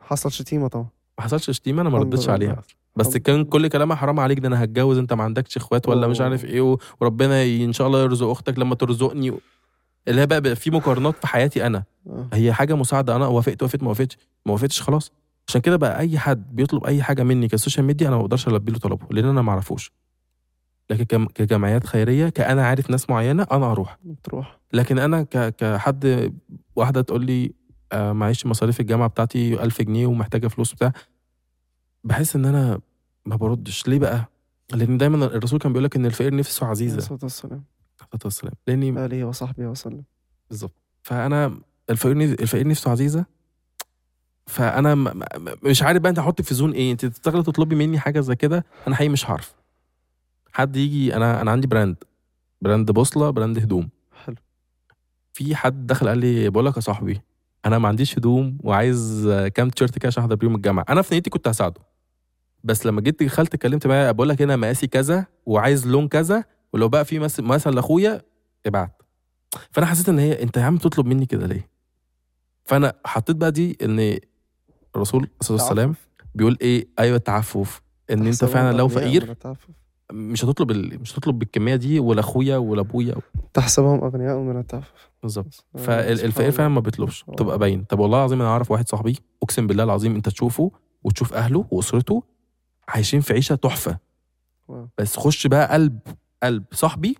[0.00, 0.86] حصل شتيمه طبعا
[1.18, 2.28] ما حصلش شتيمه أنا ما ردتش.
[2.28, 2.62] عليها
[2.96, 3.44] بس الحمد كان.
[3.44, 6.20] كل كلامها حرام عليك ده أنا هتجوز أنت ما عندكش إخوات ولا مش.
[6.20, 9.32] عارف إيه وربنا إن شاء الله يرزق أختك لما ترزقني.
[10.08, 11.84] اللي هي بقى, في مقارنات في حياتي أنا.
[12.06, 12.28] آه.
[12.32, 15.12] هي حاجة مساعدة أنا وافقت وافقت ما وافقتش ما وافقتش خلاص.
[15.48, 18.48] عشان كده بقى أي حد بيطلب أي حاجة مني ك social media أنا ما بقدرش
[18.48, 19.92] ألبي له طلبه لأن أنا ما أعرفوش.
[20.90, 23.98] لكن كجمعيات خيرية كأنا عارف ناس معينة أنا أروح.
[24.24, 25.22] تروح لكن أنا.
[25.50, 26.32] كحد
[26.76, 27.52] واحدة تقول لي
[27.92, 30.92] آه معيش مصاريف الجامعة بتاعتي 1000 جنيه ومحتاجة فلوس بتاع.
[32.04, 32.80] بحس إن أنا
[33.26, 33.88] ما بردش.
[33.88, 34.24] ليه بقى؟
[34.74, 36.96] لأن دايما الرسول كان بيقول لك إن الفقير نفسه عزيزة.
[36.98, 37.64] الصلاة والسلام.
[38.14, 40.02] عليه الصلاه والسلام وعلى آله وصحبه وسلم؟
[40.50, 40.74] بالظبط.
[41.02, 41.58] فأنا
[41.90, 43.24] الفقير الفقير نفسه عزيزه
[44.46, 45.14] فأنا
[45.62, 46.92] مش عارف بقى أنت هحطك في zone إيه.
[46.92, 49.54] أنت تستغل تطلبي مني حاجة زي كده أنا حقيقي مش عارف
[50.52, 51.96] حد يجي أنا أنا عندي brand.
[52.62, 53.88] brand بوصلة brand هدوم.
[54.24, 54.36] حلو.
[55.32, 57.20] في حد دخل قال لي بقول لك يا صاحبي
[57.66, 60.84] أنا ما عنديش هدوم وعايز كام تيشيرت كده عشان أحضر بيهم الجامعة.
[60.88, 61.80] أنا في نيتي كنت هساعده.
[62.64, 66.88] بس لما جيت دخلت اتكلمت معاه بقول لك أنا مقاسي كذا وعايز لون كذا ولو
[66.88, 68.22] بقى في مثلا لاخويا
[68.66, 69.02] ابعت.
[69.70, 71.68] فأنا حسيت إن هي أنت يا عم تطلب مني كده ليه؟
[72.64, 74.18] فأنا حطيت بقى دي إن
[74.96, 75.94] الرسول عليه الصلاه والسلام
[76.34, 77.82] بيقول إيه؟ أيوه التعفف.
[78.10, 79.34] إن أنت فعلا لو فقير.
[80.12, 81.00] مش هتطلب ال...
[81.00, 83.14] مش هتطلب بالكمية دي ولا أخويا ولا أبويا.
[83.54, 85.10] تحسبهم أغنياء من التعفف.
[85.22, 85.66] بالظبط.
[85.76, 86.74] فالفقير فعلا الله.
[86.74, 87.24] ما بيطلبش.
[87.28, 87.84] بتبقى باين.
[87.84, 90.70] طب والله العظيم أنا أعرف واحد صاحبي أقسم بالله العظيم أنت تشوفه
[91.04, 92.22] وتشوف أهله وأسرته
[92.88, 93.98] عايشين في عيشة تحفة.
[94.98, 95.98] بس خش بقى قلب
[96.42, 97.16] قلب صاحبي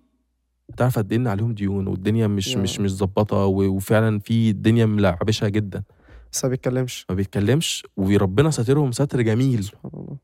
[0.77, 2.57] تعرف قد إيه عليهم ديون والدنيا مش يا.
[2.61, 5.83] مش مش ظبطة وفعلا في الدنيا ملعبشها جدا.
[6.31, 7.05] بس ما بيتكلمش.
[7.09, 9.71] ما بيتكلمش وربنا ساترهم ستر جميل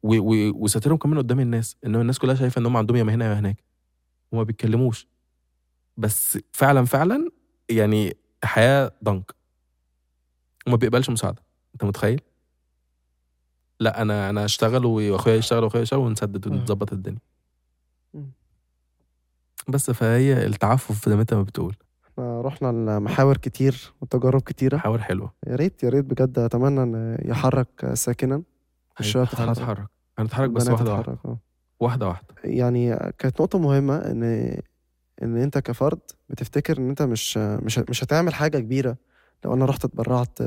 [0.04, 3.64] وساترهم كمان قدام الناس ان الناس كلها شايفة إن هم عندهم ياما هنا ياما هناك.
[4.32, 5.08] وما بيتكلموش.
[5.98, 7.30] بس فعلا فعلا
[7.70, 9.36] يعني حياة ضنك
[10.68, 11.44] وما بيقبلش مساعدة.
[11.74, 12.22] أنت متخيل؟
[13.80, 16.52] لا أنا أنا اشتغل وأخويا يشتغل وأخويا يشتغل ونسدد آه.
[16.52, 17.20] ونظبط الدنيا.
[19.68, 21.76] بس فهي التعفف زي ما انت ما بتقول.
[22.08, 24.78] إحنا رحنا لمحاور كتير وتجارب كتيرة.
[24.78, 25.34] حوار حلوة.
[25.48, 28.42] يا ريت يا ريت بجد أتمنى إن يحرك ساكنا.
[29.00, 29.88] الشباب تتحرك هنتحرك
[30.20, 31.40] هنتحرك بس واحدة تتحرك آه.
[31.80, 32.28] واحدة واحدة.
[32.44, 34.24] يعني كانت نقطة مهمة إن
[35.24, 36.00] إن أنت كفرد
[36.30, 38.98] بتفتكر إن أنت مش مش مش هتعمل حاجة كبيرة.
[39.46, 40.40] لو أنا رحت اتبرعت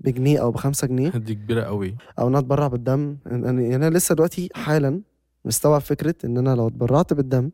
[0.00, 1.10] بجنيه أو بخمسة جنيه.
[1.26, 3.16] دي كبيرة قوي أو أنا اتبرع بالدم.
[3.26, 5.00] يعني أنا لسه دلوقتي حالا
[5.44, 7.50] مستوعب فكرة إن أنا لو اتبرعت بالدم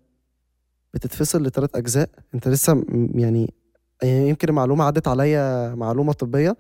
[0.97, 2.09] بتتفصل لثلاث أجزاء.
[2.35, 2.85] أنت لسه
[3.15, 3.55] يعني
[4.03, 6.57] يعني يمكن المعلومة عدت عليا معلومة طبية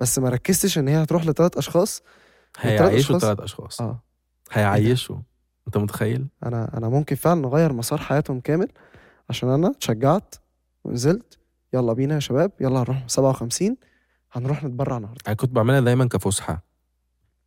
[0.00, 2.02] بس ما ركزتش إن هي هتروح لثلاث أشخاص.
[2.64, 3.80] والتلات هيعيشوا ثلاث أشخاص.
[3.80, 4.02] آه.
[4.52, 5.16] هيعيشوا.
[5.66, 8.68] أنت متخيل؟ أنا أنا ممكن فعلا أغير مسار حياتهم كامل
[9.30, 10.34] عشان أنا اتشجعت
[10.84, 11.38] ونزلت.
[11.74, 12.52] يلا بينا يا شباب.
[12.60, 13.76] يلا هنروح 57
[14.32, 15.20] هنروح نتبرع النهارده.
[15.26, 16.64] أنا كنت بعملها دايما كفسحة.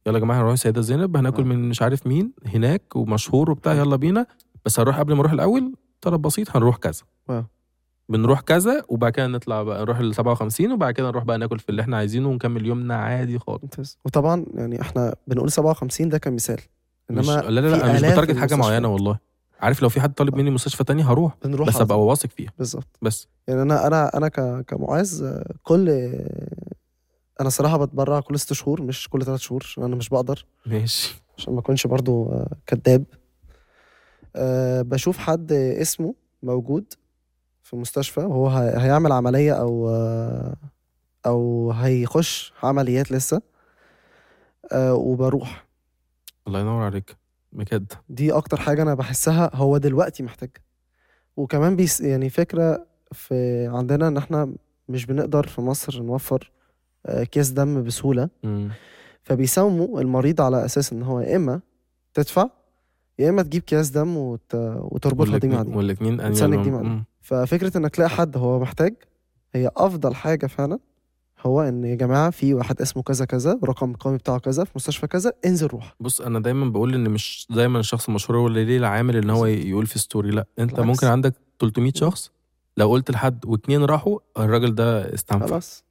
[0.08, 1.18] يلا يا جماعة هنروح السيده زينب.
[1.18, 1.46] هناكل آه.
[1.46, 3.74] من مش عارف مين هناك ومشهور وبتاع.
[3.74, 4.26] يلا بينا.
[4.66, 5.74] بس هنروح قبل ما نروح الأول
[6.04, 7.02] طلب بسيط هنروح كذا.
[7.30, 7.46] آه.
[8.10, 11.70] بنروح كذا وبعد كده نطلع بقى نروح ال 57 وبعد كده نروح بقى ناكل في
[11.70, 13.98] اللي إحنا عايزينه ونكمل يومنا عادي خالص.
[14.06, 16.60] وطبعا يعني إحنا بنقول 57 ده كمثال.
[17.10, 18.56] مش انما لا لا لا أنا مش بتارجت حاجة.
[18.56, 19.18] معينة والله.
[19.62, 22.06] عارف لو في حد طالب مني مستشفى تانية هروح بنروح بس أبقى.
[22.06, 22.52] واثق فيها.
[22.58, 22.88] بالظبط.
[23.02, 23.28] بس.
[23.48, 25.90] يعني أنا أنا أنا ك- كمعاذ آه، كل
[27.42, 30.46] أنا صراحة بتبرع كل ست شهور مش كل ثلاث شهور أنا مش بقدر.
[30.66, 31.22] ماشي.
[31.38, 33.04] عشان ما أكونش برضو آه، كذاب
[34.36, 36.94] أه بشوف حد اسمه موجود
[37.64, 40.56] في مستشفى وهو هي- هيعمل عملية أو آه،
[41.26, 43.42] أو هيخش عمليات لسه
[44.72, 45.66] أه وبروح.
[46.48, 47.16] الله ينور عليك.
[47.52, 47.94] بجد.
[48.10, 50.50] دي أكتر حاجة أنا بحسها هو دلوقتي محتاج
[51.38, 54.54] وكمان بيس يعني فكرة في عندنا إن إحنا
[54.90, 56.52] مش بنقدر في مصر نوفر
[57.06, 58.30] آه، أكياس دم بسهولة.
[58.44, 58.72] مم.
[59.24, 61.62] فبيساوموا المريض على أساس إن هو يا إما
[62.14, 62.50] تدفع
[63.20, 64.56] يا إما تجيب كياس دم وت...
[64.56, 65.72] وتربطها دي مع دي.
[65.76, 66.64] والاتنين تسلك أنيلهم.
[66.64, 67.04] دي مع دي.
[67.22, 68.94] ففكرة إنك تلاقي حد هو محتاج
[69.56, 70.80] هي أفضل حاجة فعلا
[71.46, 75.08] هو إن يا جماعة في واحد اسمه كذا كذا ورقم القومي بتاعه كذا في مستشفى
[75.08, 75.96] كذا انزل روح.
[76.00, 79.46] بص أنا دايما بقول إن مش دايما الشخص المشهور هو اللي ليه العامل إن هو
[79.46, 80.88] يقول في ستوري لأ أنت بالعكس.
[80.88, 82.32] ممكن عندك 300 شخص
[82.78, 85.84] لو قلت لحد واتنين راحوا الراجل ده استنفع خلاص.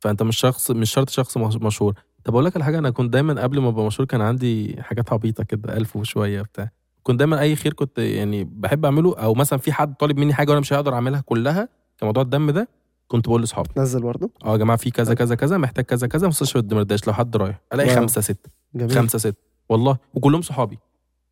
[0.00, 1.94] فأنت مش شخص مش شرط شخص مش- مشهور.
[2.24, 5.12] طب أقول لك على حاجة أنا كنت دايما قبل ما أبقى مشهور كان عندي حاجات
[5.12, 6.70] عبيطة كده ألف وشوية بتاع.
[7.02, 10.50] كنت دايما أي خير كنت يعني بحب أعمله أو مثلا في حد طالب مني حاجة
[10.50, 11.68] وأنا مش هقدر أعملها كلها
[11.98, 12.68] كموضوع الدم ده
[13.08, 13.68] كنت بقول لأصحابي.
[13.76, 17.12] نزل برضه؟ آه يا جماعة في كذا كذا كذا محتاج كذا كذا مستشفى الدمرداش لو
[17.12, 17.60] حد رايح.
[17.72, 17.96] ألاقي واو.
[18.00, 18.50] خمسة ستة.
[18.74, 18.90] جميل.
[18.92, 19.36] خمسة ستة.
[19.68, 19.96] والله.
[20.14, 20.78] وكلهم صحابي.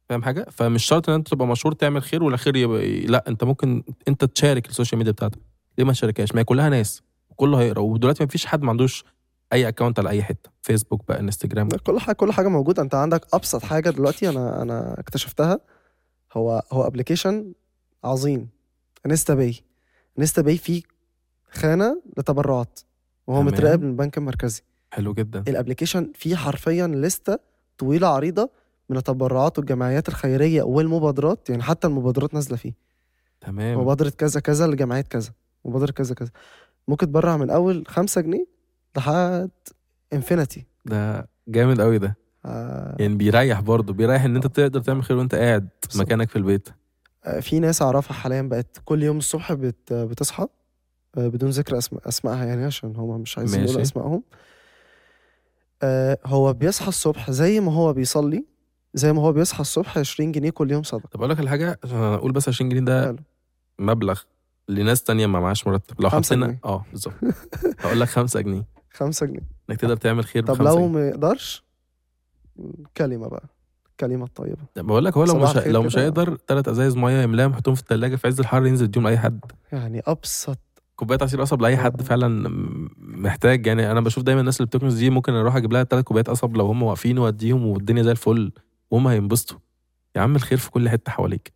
[0.08, 3.44] فاهم حاجة؟ فمش شرط إن أنت تبقى مشهور تعمل خير ولا خير يبقى لأ أنت
[3.44, 5.38] ممكن أنت تشارك ال social media بتاعتك.
[5.78, 7.02] ليه ما تشاركهاش؟ ما هي كلها ناس.
[7.36, 7.80] كله هيقرأ.
[7.80, 9.04] ودلوقتي ما فيش حد ما عندوش
[9.52, 10.50] أي account على أي حتة.
[10.62, 12.82] فيسبوك بقى انستجرام كل حاجة كل حاجة موجودة.
[12.82, 15.60] أنت عندك أبسط حاجة دلوقتي أنا أنا اكتشفتها.
[16.32, 17.52] هو هو application
[18.04, 18.48] عظيم.
[19.06, 19.56] InstaPay
[20.18, 20.82] InstaPay فيه
[21.50, 22.80] خانة لتبرعات
[23.26, 23.42] وهو.
[23.42, 24.62] متراقب من البنك المركزي.
[24.90, 25.44] حلو جدا.
[25.48, 27.38] ال application فيه حرفيا لستة
[27.78, 28.50] طويلة عريضة
[28.88, 32.72] من التبرعات والجمعيات الخيرية والمبادرات يعني حتى المبادرات نازلة فيه.
[33.40, 33.80] تمام.
[33.80, 35.30] مبادرة كذا كذا لجمعيات كذا.
[35.64, 36.30] مبادرة كذا كذا.
[36.88, 38.46] ممكن تبرع من أول خمسة جنيه
[38.96, 39.50] لحد
[40.12, 42.16] infinity ده جامد قوي ده.
[42.44, 42.96] آه.
[42.98, 46.06] يعني بيريح برضه بيريح إن أنت تقدر تعمل خير وأنت قاعد بالظبط.
[46.06, 46.68] مكانك في البيت.
[47.24, 50.46] آه، في ناس أعرفها حاليا بقت كل يوم الصبح بت بتصحى
[51.18, 53.64] آه، بدون ذكر أسماء أسمائها يعني عشان هما مش عايزين.
[53.64, 54.22] يقولوا أسمائهم
[55.82, 58.44] آه، هو بيصحى الصبح زي ما هو بيصلي
[58.94, 61.08] زي ما هو بيصحى الصبح 20 جنيه كل يوم صدقة.
[61.12, 63.16] طب أقول لك على حاجة عشان أقول بس 20 جنيه ده حلو.
[63.78, 64.20] مبلغ
[64.68, 66.00] لناس تانية ما معاش مرتب.
[66.00, 66.56] لو حطينا.
[66.64, 67.14] آه بالظبط.
[67.80, 68.64] هقول لك 5 جنيه.
[68.90, 69.40] خمسة جنيه.
[69.70, 70.88] إنك تقدر تعمل خير طب لو.
[70.88, 71.62] ما يقدرش
[72.96, 73.44] كلمة بقى
[73.90, 75.98] الكلمة الطيبة بقول لك هو لو مش لو مش.
[75.98, 79.40] هيقدر ثلاث أزايز مية يملاهم يحطهم في الثلاجه في عز الحر ينزل يديهم لأي حد.
[79.72, 80.58] يعني أبسط.
[80.96, 82.04] كوباية عصير قصب لأي حد آه.
[82.04, 82.48] فعلا
[82.98, 83.66] محتاج.
[83.66, 86.56] يعني أنا بشوف دايما الناس اللي بتكنس دي ممكن أروح أجيب لها ثلاث كوبايات قصب
[86.56, 88.52] لو هم واقفين واديهم والدنيا زي الفل
[88.90, 89.58] وهم هينبسطوا.
[90.16, 91.52] يا عم الخير في كل حتة حواليك.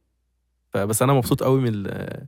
[0.70, 2.26] فبس أنا مبسوط قوي من ال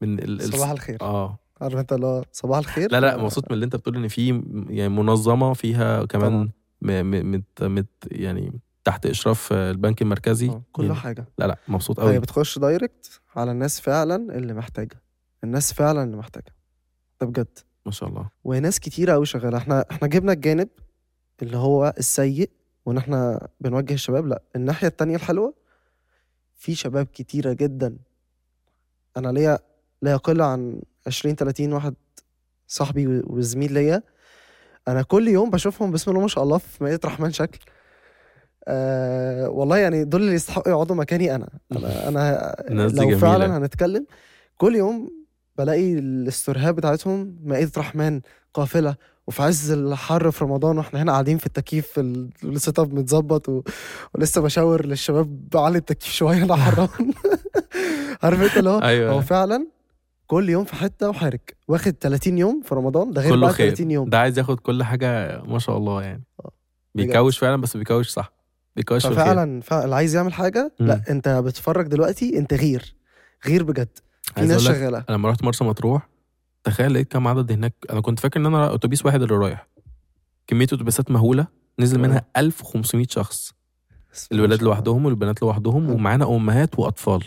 [0.00, 0.98] من ال- صباح الخير.
[1.00, 1.38] آه.
[1.60, 4.42] عارف انت اللي هو صباح الخير؟ لا لا مبسوط من اللي انت بتقول إن في
[4.68, 6.50] يعني منظمة فيها كمان طبعاً.
[6.82, 10.48] م م مت مت يعني تحت إشراف البنك المركزي.
[10.48, 11.26] آه، كل يعني حاجة.
[11.38, 15.02] لا لا مبسوط هي قوي بتخش دايركت على الناس فعلا اللي محتاجة.
[15.44, 16.54] الناس فعلا اللي محتاجة.
[17.20, 17.58] ده بجد.
[17.86, 18.28] ما شاء الله.
[18.44, 19.58] وناس كتيرة قوي شغالة.
[19.58, 20.68] إحنا إحنا جبنا الجانب
[21.42, 22.50] اللي هو السيء
[22.86, 24.26] وإن إحنا بنوجه الشباب.
[24.26, 25.54] لا الناحية التانية الحلوة
[26.54, 27.96] في شباب كتيرة جدا.
[29.16, 29.58] أنا ليا
[30.02, 31.94] لا يقل عن 20 30 واحد
[32.66, 34.02] صاحبي وزميل ليا.
[34.88, 37.58] أنا كل يوم بشوفهم بسم الله ما شاء الله في مائدة رحمن شكل.
[38.68, 41.48] آه والله يعني دول اللي يستحقوا يقعدوا مكاني أنا.
[41.72, 42.08] أنا
[42.68, 43.18] أنا لو جميلة.
[43.18, 44.06] فعلا هنتكلم
[44.56, 45.10] كل يوم
[45.58, 48.20] بلاقي الاستوريهات بتاعتهم مائدة رحمن
[48.54, 48.96] قافلة
[49.26, 51.98] وفي عز الحر في رمضان وإحنا هنا قاعدين في التكييف
[52.44, 53.62] ال setup متظبط و...
[54.14, 56.88] ولسه بشاور للشباب بعلي التكييف شوية أنا حران.
[58.22, 59.66] عارف أنت اللي هو؟ هو أيوه فعلا
[60.26, 63.68] كل يوم في حتة وحرك واخد 30 يوم في رمضان ده غير كله بقى خير.
[63.68, 64.08] 30 يوم.
[64.10, 66.22] ده عايز ياخد كل حاجة ما شاء الله يعني.
[66.44, 66.50] آه.
[66.94, 68.32] بيكوش فعلا بس بيكوش صح.
[68.76, 70.86] بيكوش فعلا اللي عايز يعمل حاجة مم.
[70.86, 72.94] لا انت بتتفرج دلوقتي انت غير.
[73.46, 73.88] غير بجد.
[74.34, 75.04] في ناس شغالة.
[75.08, 76.08] أنا لما رحت مرسى مطروح
[76.64, 77.74] تخيل لقيت كام عدد هناك.
[77.90, 79.68] أنا كنت فاكر إن أنا أتوبيس واحد اللي رايح.
[80.46, 81.46] كمية أتوبيسات مهولة
[81.78, 83.52] نزل منها 1500 شخص.
[84.32, 85.94] الولاد لوحدهم والبنات لوحدهم حلو.
[85.94, 87.22] ومعانا أمهات وأطفال.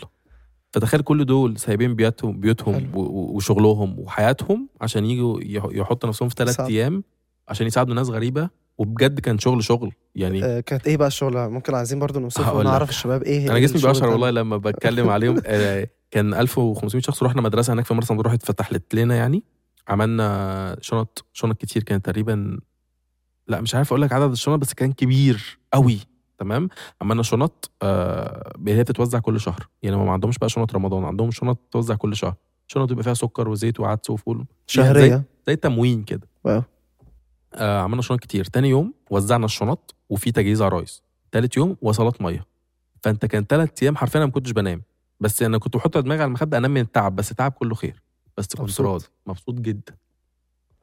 [0.72, 6.60] فتخيل كل دول سايبين بيوتهم بيوتهم وشغلهم وحياتهم عشان يجوا يح- يحطوا نفسهم في ثلاث.
[6.60, 7.02] أيام
[7.48, 11.74] عشان يساعدوا ناس غريبة وبجد كان شغل شغل يعني آه كانت إيه بقى الشغل ممكن
[11.74, 12.54] عايزين برضو نوصفه.
[12.54, 14.08] ونعرف الشباب إيه أنا جسمي بيقشعر.
[14.08, 18.94] والله لما بتكلم عليهم آه، كان 1500 شخص رحنا مدرسة هناك في مرسى مطروح اتفتحت
[18.94, 19.42] لنا يعني
[19.88, 22.60] عملنا شنط شنط كتير كانت تقريبا
[23.48, 25.98] لا مش عارف أقول لك عدد الشنط بس كان كبير قوي
[26.40, 26.68] تمام؟
[27.02, 29.68] عملنا شنط آه هي بتتوزع كل شهر.
[29.82, 32.34] يعني ما عندهمش بقى شنط رمضان عندهم شنط تتوزع كل شهر.
[32.66, 34.46] شنط بيبقى فيها سكر وزيت وعدس وفول.
[34.66, 35.24] شهرية.
[35.46, 36.28] زي التموين كده.
[36.44, 36.62] واو.
[37.54, 38.44] آه عملنا شنط كتير.
[38.44, 42.46] تاني يوم وزعنا الشنط وفي تجهيز عرايس تالت يوم وصلات مية.
[43.02, 44.82] فأنت كان تلات أيام حرفيا أنا ما كنتش بنام.
[45.20, 47.16] بس أنا كنت بحط دماغي على المخدة أنام من التعب.
[47.16, 48.02] بس التعب كله خير.
[48.36, 48.86] بس كنت مبسوط.
[48.86, 49.06] راضي.
[49.26, 49.96] مبسوط جدا.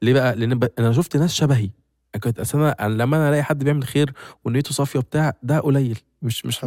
[0.01, 0.69] ليه بقى؟ لأن ب...
[0.79, 1.63] أنا شفت ناس شبهي.
[1.63, 1.71] أنا
[2.17, 4.13] كنت اصل أنا لما أنا ألاقي حد بيعمل خير
[4.45, 5.99] ونيته صافية بتاع ده قليل.
[6.21, 6.65] مش مش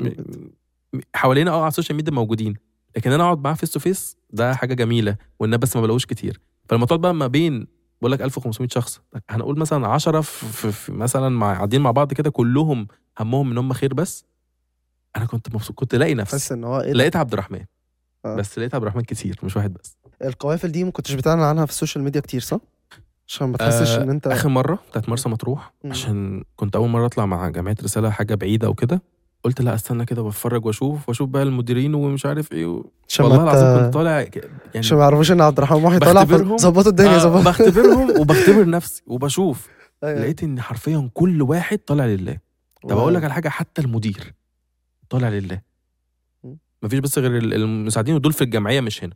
[1.14, 2.54] حوالينا آه على ال social media موجودين
[2.96, 6.40] لكن أنا أقعد معاه face to face ده حاجة جميلة والناس بس ما بلاقوش كتير.
[6.68, 7.66] فلما تقعد بقى ما بين
[8.00, 9.00] بقول لك 1500 شخص.
[9.30, 12.86] هنقول مثلا 10 في, في, مثلا مع قاعدين مع بعض كده كلهم
[13.18, 14.24] همهم إن هم خير بس؟
[15.16, 16.54] أنا كنت مبسوط كنت لاقي نفسي.
[16.54, 17.64] إن هو ده؟ لقيت عبد الرحمن.
[18.24, 18.34] آه.
[18.36, 19.96] بس لقيت عبد الرحمن كتير مش واحد بس.
[20.24, 22.60] القوافل دي ما كنتش بتعلن عنها في ال social media كتير صح؟
[23.30, 25.72] عشان ما تحسش آه، إن أنت آخر مرة بتاعت مرسى مطروح.
[25.84, 29.02] عشان كنت أول مرة أطلع مع جمعية رسالة حاجة بعيدة وكده
[29.44, 32.84] قلت لا استنى كده بتفرج وأشوف وأشوف بقى المديرين ومش عارف إيه و...
[33.20, 34.30] والله العظيم كنت طالع يعني
[34.76, 36.56] عشان ما يعرفوش إن عبد الرحمن محي طالع بختبرهم.
[36.56, 39.68] ظبطوا الدنيا آه ظبطوا بختبرهم وبختبر نفسي وبشوف
[40.04, 40.20] أيوة.
[40.20, 42.36] لقيت إن حرفيا كل واحد طالع لله
[42.88, 44.34] طب أقول لك على حاجة حتى المدير
[45.10, 45.60] طالع لله.
[46.82, 49.12] مفيش بس غير ال- المساعدين ودول في الجمعية مش هنا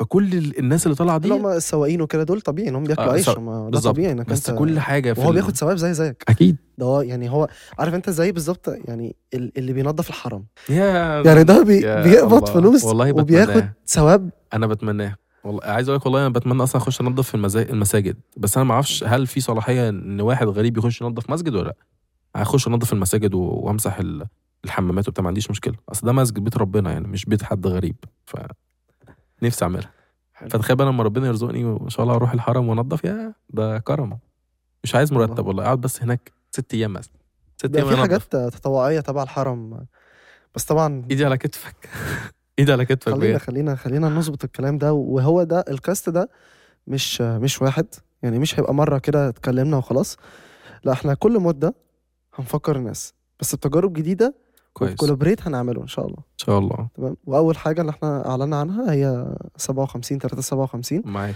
[0.00, 3.08] فكل ال- الناس اللي طالعة دي اللي هم السواقين وكده دول طبيعي إن هم بياكلوا
[3.08, 3.80] آه، عيش هم ده.
[3.80, 6.24] طبيعي إنك بس كل حاجة في وهو ال- بياخد ثواب زي زيك.
[6.28, 6.56] أكيد.
[6.78, 7.48] ده هو يعني هو
[7.78, 10.44] عارف أنت زي بالظبط يعني ال- اللي بينظف الحرم.
[10.68, 10.84] يا
[11.26, 12.48] يعني ده بي بيقبض.
[12.48, 13.68] فلوس والله وبياخد.
[13.86, 14.30] ثواب.
[14.52, 15.14] أنا بتمناه.
[15.44, 17.34] والله عايز أقول لك والله أنا بتمنى أصلا أخش أنظف في
[17.70, 18.16] المساجد.
[18.36, 21.74] بس أنا ما أعرفش هل في صلاحية إن واحد غريب يخش ينظف مسجد ولا لأ.
[22.36, 24.26] هخش أنظف المساجد وأمسح ال-
[24.64, 25.74] الحمامات وبتاع ما عنديش مشكلة.
[25.92, 27.96] أصل ده مسجد بيت ربنا يعني مش بيت حد غريب.
[28.26, 28.36] ف
[29.42, 29.90] نفسي أعملها.
[30.50, 34.18] فتخيل بقى لما ربنا يرزقني وان شاء الله أروح الحرم وأنضف يا ده كرم
[34.84, 35.64] مش عايز مرتب والله.
[35.64, 37.12] أقعد بس هناك ست أيام مثلا
[37.56, 37.96] ست أيام في.
[37.96, 39.86] حاجات تطوعية تبع الحرم
[40.54, 41.88] بس طبعا إيدي على كتفك
[42.58, 43.36] إيدي على كتفك خلينا بجد.
[43.36, 46.30] خلينا خلينا نظبط الكلام ده وهو ده الكاست ده
[46.86, 47.86] مش مش واحد
[48.22, 50.16] يعني مش هيبقى مرة كده اتكلمنا وخلاص
[50.84, 51.74] لا إحنا كل مدة
[52.34, 54.34] هنفكر الناس بس بتجارب جديدة
[54.72, 54.90] كويس.
[54.90, 56.18] ان كولابريت هنعمله إن شاء الله.
[56.36, 56.88] شاء الله.
[56.94, 57.16] تمام.
[57.26, 61.34] وأول حاجة اللي إحنا اعلنا عنها هي 57 357 معاك.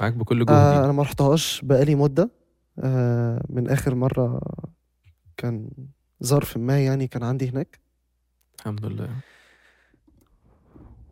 [0.00, 2.30] معاك بكل جهدي آه أنا ما رحتهاش بقالي مدة.
[2.78, 4.40] آه من آخر مرة
[5.36, 5.68] كان
[6.24, 7.78] ظرف ما يعني كان عندي هناك.
[8.58, 9.08] الحمد لله.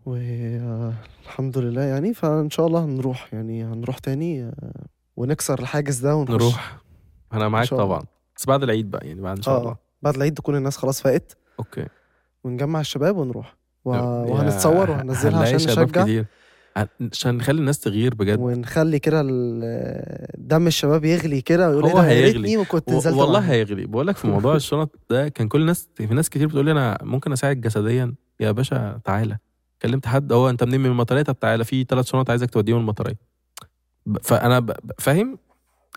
[0.07, 2.15] والحمد لله يعني.
[2.15, 4.53] فإن شاء الله هنروح يعني هنروح تاني آه،
[5.17, 6.33] ونكسر الحاجز ده ونخش.
[6.35, 6.79] نروح.
[7.33, 7.69] أنا معاك.
[7.69, 8.03] طبعا.
[8.37, 9.59] بس بعد العيد بقى يعني بعد إن شاء آه.
[9.59, 9.71] الله.
[9.71, 9.79] آه.
[10.03, 11.37] بعد العيد تكون الناس خلاص فاقت.
[11.59, 11.87] أوكي.
[12.45, 13.57] ونجمع الشباب ونروح.
[13.85, 13.91] و...
[13.91, 16.03] وهنتصور وهننزلها عشان نشجع.
[16.03, 16.27] كتير.
[17.13, 18.39] عشان نخلي الناس تغير بجد.
[18.39, 19.23] ونخلي كده
[20.39, 22.57] دم الشباب يغلي كده ويقول إيه هو هيغلي.
[22.57, 23.51] وكنت نزلت والله معاهم.
[23.51, 23.87] هيغلي.
[23.87, 26.99] بقول لك في موضوع الشنط ده كان كل الناس في ناس كتير بتقول لي أنا
[27.03, 28.15] ممكن أساعد جسديا.
[28.41, 29.39] يا باشا تعالى.
[29.83, 31.65] كلمت حد هو أنت منين؟ من المطرية؟ طب تعالى.
[31.65, 33.19] في ثلاث شنط عايزك توديهم المطرية.
[34.23, 34.67] فأنا
[34.99, 35.39] فاهم؟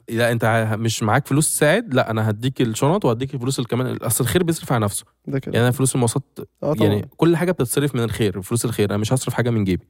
[0.09, 4.23] لا انت مش معاك فلوس تساعد لا أنا هديك الشنط وهديك الفلوس اللي كمان اصل
[4.23, 5.05] الخير بيصرف على نفسه.
[5.27, 5.53] ده كده.
[5.53, 6.75] يعني أنا فلوس المواصلات طبعا.
[6.87, 9.87] يعني كل حاجة بتتصرف من الخير فلوس الخير أنا مش هصرف حاجة من جيبي.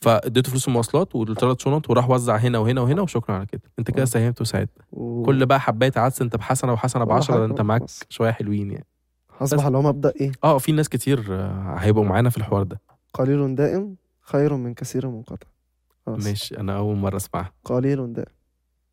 [0.00, 3.62] فاديته فلوس المواصلات والثلاث شنط وراح وزع هنا وهنا وهنا وشكرا على كده.
[3.78, 4.06] انت كده آه.
[4.06, 4.70] ساهمت وساعدت.
[5.26, 7.82] كل بقى حباية عدس انت بحسنة وحسنة حاجة ده انت بقى معاك.
[8.08, 8.86] شوية حلوين يعني.
[9.40, 12.80] اصبح اللي هو مبدا إيه؟ آه في ناس كتير آه، هيبقوا معانا في الحوار ده.
[13.14, 15.46] قليل دائم خير من كثير منقطع.
[16.06, 17.52] ماشي أنا أول مرة أسمعها.
[17.64, 18.37] قليل دائم.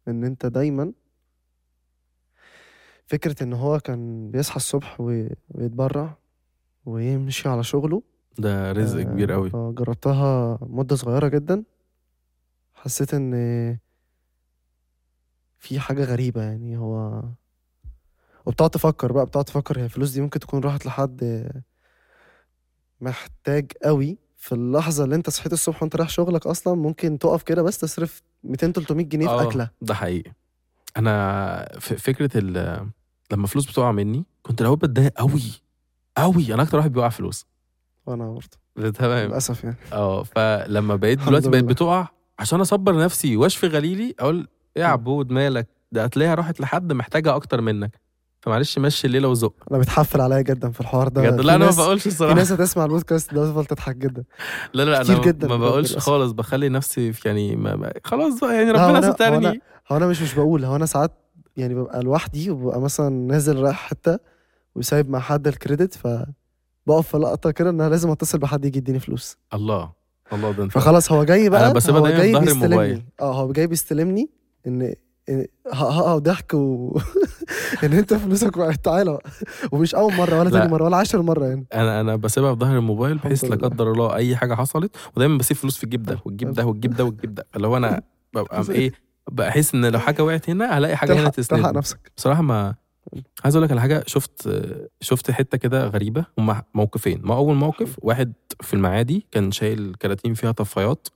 [0.08, 0.94] إن أنت دايما
[3.08, 6.18] فكرة إن هو كان بيصحى الصبح ويتبرع
[6.86, 8.04] ويمشي على شغله.
[8.40, 11.64] ده رزق آه، كبير قوي آه، جربتها مدة صغيرة جدا.
[12.74, 13.34] حسيت إن
[15.60, 17.24] في حاجة غريبة يعني هو
[18.46, 21.50] وبتقعد تفكر بقى بتقعد تفكر هي الفلوس دي ممكن تكون راحت لحد
[23.02, 27.62] محتاج قوي في اللحظة اللي انت صحيت الصبح وانت رايح شغلك أصلا ممكن تقف كده
[27.62, 29.70] بس تصرف 200 300 جنيه في آه، أكلة.
[29.82, 30.32] ده حقيقي.
[30.98, 32.88] أنا فكرة ال
[33.32, 35.42] لما فلوس بتقع مني كنت الأول بتضايق قوي
[36.18, 37.46] قوي أنا أكتر واحد بيوقع فلوس.
[38.06, 38.92] وأنا برضه.
[38.92, 39.28] تمام.
[39.28, 39.78] للأسف يعني.
[39.94, 41.64] آه فلما بقيت دلوقتي بقيت.
[41.64, 42.08] بتقع
[42.40, 44.88] عشان أصبر نفسي وأشفي غليلي أقول إيه يا.
[44.88, 48.00] عبود مالك؟ ده هتلاقيها راحت لحد محتاجها أكتر منك.
[48.46, 51.22] فمعلش مشي الليلة وزق أنا بتحفل عليا جدا في الحوار ده.
[51.36, 52.34] في لا أنا ما بقولش في الصراحة.
[52.36, 54.24] ناس هتسمع البودكاست ده وتفضل تضحك جدا.
[54.74, 55.48] لا لا أنا جدا.
[55.48, 55.98] ما بقولش.
[55.98, 60.22] خالص بخلي نفسي في يعني ما ما خلاص بقى يعني ربنا سترني هو أنا مش
[60.22, 61.12] مش بقول هو أنا ساعات
[61.58, 64.20] يعني ببقى لوحدي وببقى مثلا نازل رايح حتة
[64.76, 69.00] وسايب مع حد الكريدت فبقف في لقطة كده ان أنا لازم اتصل بحد يجي يديني
[69.00, 69.38] فلوس.
[69.54, 69.92] الله.
[70.34, 73.04] الله ده فخلاص هو جاي بقى أنا بسيبها دايماً في ظهر الموبايل.
[73.22, 74.30] آه هو جاي بيستلمني
[74.68, 74.96] إن
[75.74, 77.00] ها وضحك و
[77.84, 79.20] إن أنت فلوسك وقعت تعالى.
[79.72, 80.60] ومش أول مرة ولا لا.
[80.60, 81.66] تاني مرة ولا عشر مرة يعني.
[81.74, 83.56] أنا أنا بسيبها في ظهر الموبايل بحيث لا.
[83.56, 87.04] قدر الله أي حاجة حصلت ودايما بسيب فلوس في الجيب ده والجيب ده والجيب ده
[87.04, 87.48] والجيب ده.
[87.56, 88.02] اللي هو أنا
[88.34, 88.92] ببقى إيه
[89.32, 92.12] بحس إن لو حاجة وقعت هنا هلاقي حاجة هنا تلحق تلحق تسند نفسك.
[92.18, 92.76] بصراحة ما
[93.44, 94.50] عايز أقول لك على حاجة شفت
[95.02, 97.22] شفت حتة كده غريبة هما موقفين.
[97.24, 101.08] ما أول موقف واحد في المعادي كان شايل كراتين فيها طفايات.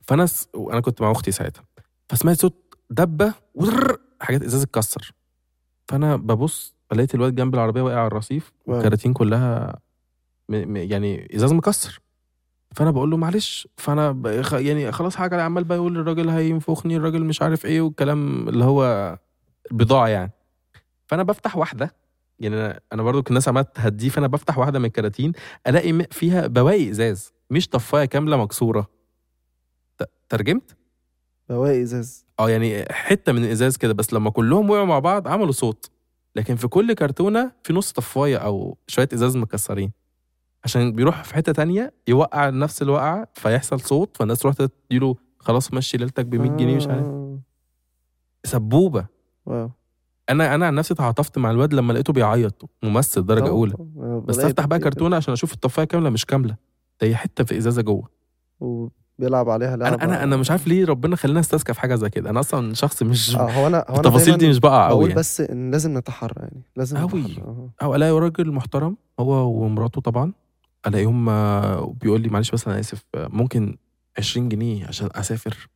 [0.00, 0.48] فأنا س...
[0.54, 1.64] وأنا كنت مع أختي ساعتها.
[2.08, 3.34] فسمعت صوت دبة
[4.20, 5.12] حاجات إزاز اتكسر.
[5.88, 8.52] فأنا ببص لقيت الواد جنب العربية واقع على الرصيف.
[8.66, 9.80] والكراتين كلها
[10.48, 10.72] م...
[10.72, 10.76] م...
[10.76, 12.00] يعني إزاز مكسر.
[12.74, 14.26] فأنا بقول له معلش فأنا ب...
[14.52, 18.64] يعني خلاص حاجة على عمال بقى يقول الراجل هينفخني الراجل مش عارف إيه والكلام اللي
[18.64, 19.18] هو
[19.70, 20.32] البضاعه يعني.
[21.06, 21.94] فأنا بفتح واحدة
[22.38, 25.32] يعني أنا أنا برضو الناس عمالة تهديه فأنا بفتح واحدة من الكراتين
[25.66, 28.86] ألاقي فيها بواقي إزاز مش طفاية كاملة مكسورة.
[30.28, 30.76] ترجمت؟
[31.50, 32.26] بواقي إزاز.
[32.40, 35.90] آه يعني حتة من الازاز كده بس لما كلهم وقعوا مع بعض عملوا صوت.
[36.36, 39.92] لكن في كل كرتونة في نص طفاية أو شوية إزاز مكسرين.
[40.64, 45.96] عشان بيروح في حتة تانية يوقع نفس الوقعه فيحصل صوت فالناس تروح تديله خلاص مشي
[45.96, 47.06] ليلتك ب 100 جنيه مش عارف.
[47.06, 47.38] آه.
[48.44, 49.06] سبوبة.
[49.46, 49.70] واو.
[50.30, 53.74] أنا أنا عن نفسي تعاطفت مع الواد لما لقيته بيعيط ممثل درجة طبعاً، أولى.
[54.26, 56.56] بس أفتح بقى كرتونة عشان أشوف الطفاية كاملة مش كاملة.
[57.00, 58.08] ده هي حتة في إزازة جوه.
[59.20, 59.94] وبيلعب عليها لعبة.
[59.94, 62.30] أنا أنا أنا مش عارف ليه ربنا خلينا استذكى في حاجة زي كده.
[62.30, 65.08] أنا أصلا شخص مش آه هو أنا هو أنا التفاصيل دي مش بقع قوي بقول
[65.08, 65.18] يعني.
[65.18, 66.62] بس إن لازم نتحرى يعني.
[66.76, 67.04] لازم.
[67.04, 67.42] نتحرى.
[67.42, 67.70] آه.
[67.82, 70.32] أو ألاقي راجل محترم هو ومراته طبعا.
[70.86, 73.76] ألاقيهم آه، بيقول لي معلش بس أنا آسف آه، ممكن
[74.18, 75.68] 20 جنيه عشان أسافر.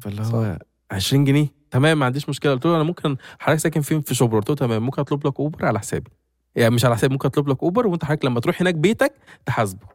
[0.00, 0.22] فاللي.
[0.22, 0.58] هو
[0.90, 2.52] 20 جنيه؟ تمام ما عنديش مشكلة.
[2.52, 4.38] قلت له أنا ممكن حضرتك ساكن فين؟ في شبرا.
[4.40, 6.10] قلت له تمام ممكن أطلب لك أوبر؟ على حسابي.
[6.54, 9.14] يعني مش على حسابي ممكن أطلب لك أوبر وأنت حضرتك لما تروح هناك بيتك
[9.46, 9.86] تحاسبه.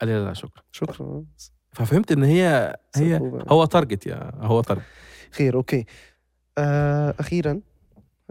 [0.00, 0.62] قال لي لا لا شكرا.
[0.72, 1.24] شكرا.
[1.72, 3.44] ففهمت إن هي هي سبوبة.
[3.48, 4.82] هو target يا هو target
[5.32, 5.84] خير أوكي.
[6.58, 7.60] آه أخيرا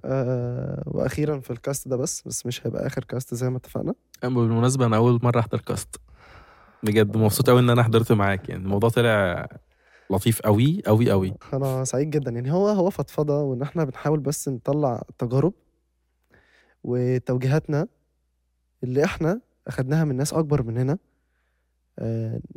[0.06, 3.94] آه وأخيرا في ال cast ده بس بس مش هيبقى آخر cast زي ما اتفقنا.
[4.24, 5.96] بالمناسبة أنا أول مرة أحضر كاست
[6.84, 8.50] بجد مبسوط قوي إن أنا حضرت معاك.
[8.50, 9.48] يعني الموضوع طلع
[10.10, 12.32] لطيف قوي قوي قوي أنا سعيد جدا.
[12.32, 15.54] يعني هو هو فضفضة وإن إحنا بنحاول بس نطلع تجارب
[16.84, 17.88] وتوجيهاتنا
[18.84, 20.98] اللي إحنا أخدناها من ناس أكبر مننا.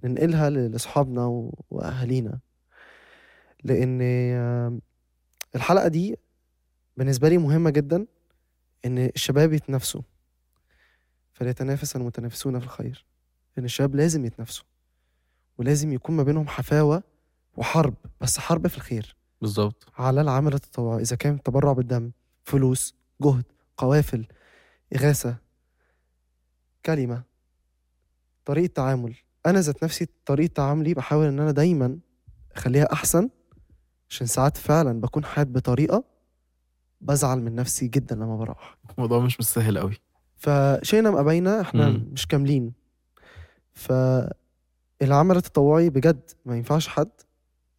[0.04, 2.38] ننقلها ل- لأصحابنا وأهالينا.
[3.64, 4.78] لأن آه
[5.54, 6.16] الحلقة دي
[6.96, 8.06] بالنسبة لي مهمة جدا
[8.84, 10.02] إن الشباب يتنافسوا.
[11.32, 13.06] فليتنافس المتنافسون في الخير.
[13.58, 14.64] إن الشباب لازم يتنافسوا.
[15.58, 17.02] ولازم يكون ما بينهم حفاوة
[17.56, 19.16] وحرب بس حرب في الخير.
[19.40, 19.92] بالظبط.
[19.98, 22.10] على العمل التطوعي إذا كان تبرع بالدم
[22.44, 23.44] فلوس جهد
[23.76, 24.26] قوافل
[24.96, 25.36] إغاثة
[26.86, 27.22] كلمة
[28.44, 29.14] طريقة تعامل
[29.46, 31.98] أنا ذات نفسي طريقة تعاملي بحاول إن أنا دايما
[32.56, 33.28] أخليها أحسن
[34.10, 36.04] عشان ساعات فعلا بكون حاد بطريقة
[37.00, 39.96] بزعل من نفسي جدا لما بروح الموضوع مش مستاهل قوي
[40.36, 42.08] فشئنا ما أبينا إحنا مم.
[42.12, 42.72] مش كاملين.
[43.72, 47.10] فالعمل التطوعي بجد ما ينفعش حد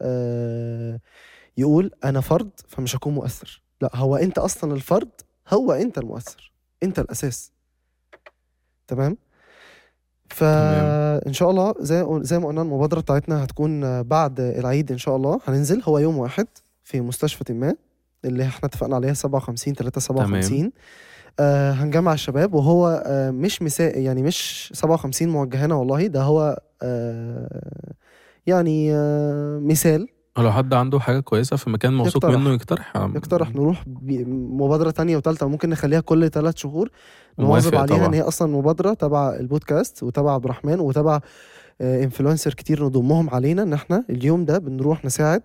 [0.02, 1.00] آه،
[1.58, 3.62] يقول أنا فرد فمش هكون مؤثر.
[3.82, 5.10] لا هو أنت أصلا الفرد
[5.48, 6.52] هو أنت المؤثر
[6.84, 7.52] أنت الأساس.
[8.88, 9.18] تمام؟
[10.30, 15.40] فإن شاء الله زي زي ما قلنا المبادرة بتاعتنا هتكون بعد العيد إن شاء الله.
[15.48, 16.48] هننزل هو يوم واحد
[16.84, 17.76] في مستشفى ما
[18.26, 20.72] اللي إحنا اتفقنا عليها 57 3 57
[21.40, 27.62] آه هنجمع الشباب وهو آه مش مساء يعني مش 57 موجهانا والله ده هو آه
[28.48, 30.08] يعني آه مثال
[30.38, 32.26] لو حد عنده حاجة كويسة في مكان موثوق.
[32.26, 33.84] منه يقترح يقترح نروح
[34.28, 36.90] مبادرة تانية وتالتة ممكن نخليها كل ثلاث شهور
[37.40, 38.06] نواظب عليها طبعا.
[38.08, 41.20] ان هي أصلا مبادرة تبع البودكاست وتبع عبد الرحمن وتبع
[41.82, 45.44] influencer كتير نضمهم علينا إن إحنا اليوم ده بنروح نساعد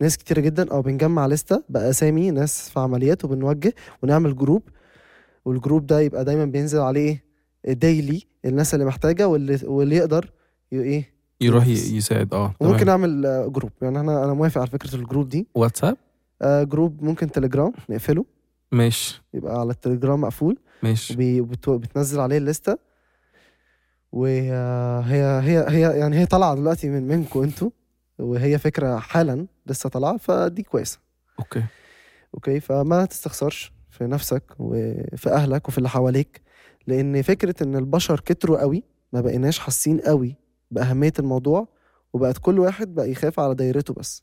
[0.00, 4.62] ناس كتيرة جدا أو بنجمع لستة بأسامي ناس في عمليات وبنوجه ونعمل group
[5.44, 7.24] وال group ده يبقى دايما بينزل عليه
[7.68, 10.30] daily الناس اللي محتاجة واللي واللي يقدر
[10.72, 13.00] إيه يروح يساعد آه وممكن تمام.
[13.00, 15.46] نعمل آه، group يعني أنا أنا موافق على فكرة ال group دي.
[15.54, 15.96] واتساب؟
[16.42, 18.24] آه، group ممكن تليجرام نقفله.
[18.72, 19.22] ماشي.
[19.34, 20.58] يبقى على التليجرام مقفول.
[20.82, 21.14] ماشي.
[21.14, 22.78] وبي- وبت- بتنزل عليه الليستة.
[24.12, 24.52] وهي
[25.04, 27.70] هي هي يعني هي طالعة دلوقتي من منكم أنتوا.
[28.18, 30.98] وهي فكرة حالا لسه طالعة فدي كويسة.
[31.38, 31.64] okay.
[32.34, 36.40] okay؟ فما تستخسرش في نفسك وفي أهلك وفي اللي حواليك.
[36.86, 38.82] لأن فكرة إن البشر كتروا قوي
[39.12, 40.36] ما بقيناش حاسين قوي.
[40.70, 41.68] بأهمية الموضوع
[42.12, 44.22] وبقت كل واحد بقى يخاف على دايرته بس.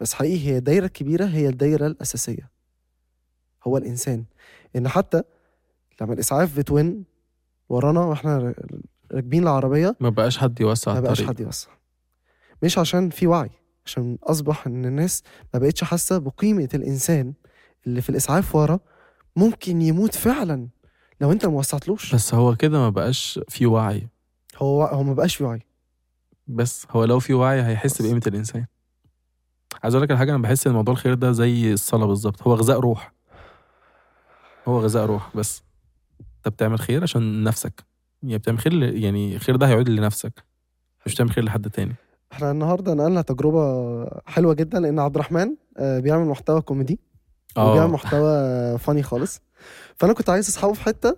[0.00, 2.50] بس حقيقي هي الدايرة الكبيرة هي الدايرة الأساسية.
[3.66, 4.24] هو الإنسان.
[4.76, 5.22] إن حتى
[6.00, 7.04] لما الإسعاف بتون
[7.68, 8.54] ورانا وإحنا
[9.12, 11.70] راكبين العربية ما بقاش حد يوسع ما بقاش حد يوسع.
[12.62, 13.50] مش عشان في وعي
[13.86, 15.22] عشان أصبح إن الناس
[15.54, 17.34] ما بقتش حاسة بقيمة الإنسان
[17.86, 18.80] اللي في الإسعاف ورا
[19.36, 20.68] ممكن يموت فعلا
[21.20, 22.14] لو أنت ما وسعتلوش.
[22.14, 24.08] بس هو كده ما بقاش في وعي.
[24.56, 25.62] هو هو ما بقاش في وعي.
[26.46, 28.02] بس هو لو في وعي هيحس.
[28.02, 28.66] بقيمة الإنسان.
[29.82, 32.42] عايز أقول لك على حاجة أنا بحس إن موضوع الخير ده زي الصلاة بالظبط.
[32.42, 33.12] هو غذاء روح.
[34.68, 35.62] هو غذاء روح بس.
[36.20, 37.84] أنت بتعمل خير عشان نفسك.
[38.22, 40.44] يعني بتعمل خير يعني الخير ده هيعود لنفسك.
[41.06, 41.94] مش بتعمل خير لحد تاني.
[42.32, 46.98] إحنا النهارده نقلنا تجربة حلوة جدا لأن عبد الرحمن آه، بيعمل محتوى كوميدي
[47.56, 48.28] وبيعمل محتوى
[48.78, 49.40] فاني خالص.
[49.96, 51.16] فأنا كنت عايز أصحابه في حتة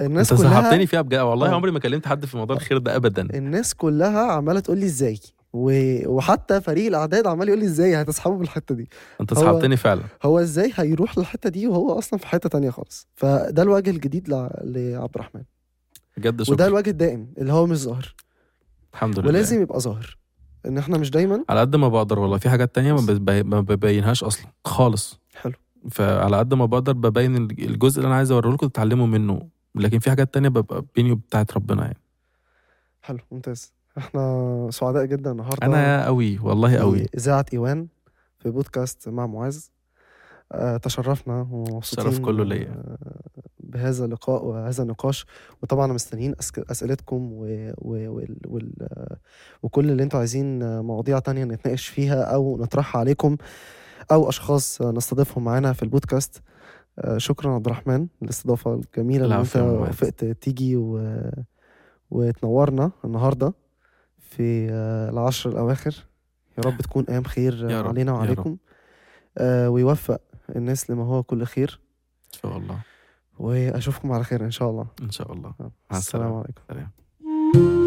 [0.00, 1.18] الناس انت كلها سحبتني فيها بجد.
[1.18, 1.54] والله آه.
[1.54, 3.22] عمري ما كلمت حد في موضوع الخير ده ابدا.
[3.22, 5.20] الناس كلها عمالة تقول لي إزاي
[5.52, 5.72] و...
[6.16, 8.88] وحتى فريق الأعداد عمال يقول لي إزاي هتسحبه بالحته دي.
[9.20, 10.02] انت سحبتني فعلا.
[10.22, 13.08] هو إزاي هيروح للحتة دي وهو أصلا في حتة تانية خالص.
[13.14, 14.48] فده الوجه الجديد ل...
[14.64, 15.42] لعبد الرحمن.
[16.16, 18.14] بجد وده شكرا الوجه الدائم اللي هو مش ظاهر.
[18.94, 19.28] الحمد لله.
[19.28, 20.18] ولازم يبقى ظاهر.
[20.66, 21.44] إن إحنا مش دايما.
[21.48, 22.38] على قد ما بقدر والله.
[22.38, 22.92] في حاجات تانية
[23.42, 25.20] ما ببينهاش أصلا خالص.
[25.34, 25.52] حلو.
[25.90, 29.53] فعلى قد ما بقدر ببين الجزء اللي أنا عايز اوريه لكم تتعلموا منه.
[29.74, 32.00] لكن في حاجات تانية ببقى بيني وبتاعت ربنا يعني.
[33.02, 33.72] حلو ممتاز.
[33.98, 35.66] إحنا سعداء جدا النهارده.
[35.66, 37.86] أنا قوي والله قوي اذاعه إيوان
[38.38, 39.58] في بودكاست مع معاذ.
[40.52, 42.96] آه، تشرفنا ومبسوطين الشرف كله ليا.
[43.60, 45.26] بهذا اللقاء وهذا النقاش.
[45.62, 46.34] وطبعا مستنيين
[46.70, 47.44] أسئلتكم و...
[47.78, 48.10] و...
[48.10, 48.36] وال...
[48.46, 48.72] وال...
[49.62, 53.36] وكل اللي أنتوا عايزين مواضيع تانية نتناقش فيها أو نطرحها عليكم
[54.12, 56.42] أو أشخاص نستضيفهم معانا في البودكاست.
[57.16, 58.06] شكرا عبد الرحمن.
[58.22, 59.56] الاستضافة الجميلة اللي أنت.
[59.56, 61.20] وافقت تيجي و...
[62.10, 63.54] وتنورنا النهارده
[64.18, 66.06] في آه، العشر الأواخر.
[66.58, 68.56] يا رب تكون أيام خير يا آه، رب، علينا وعليكم.
[69.38, 70.20] آه، ويوفق
[70.56, 71.80] الناس لما هو كل خير.
[72.34, 72.78] إن شاء الله.
[73.38, 74.86] وأشوفكم على خير إن شاء الله.
[75.02, 75.54] إن شاء الله.
[75.60, 76.38] آه، مع السلام السلامة.
[76.38, 76.62] عليكم.
[76.68, 77.83] سلام.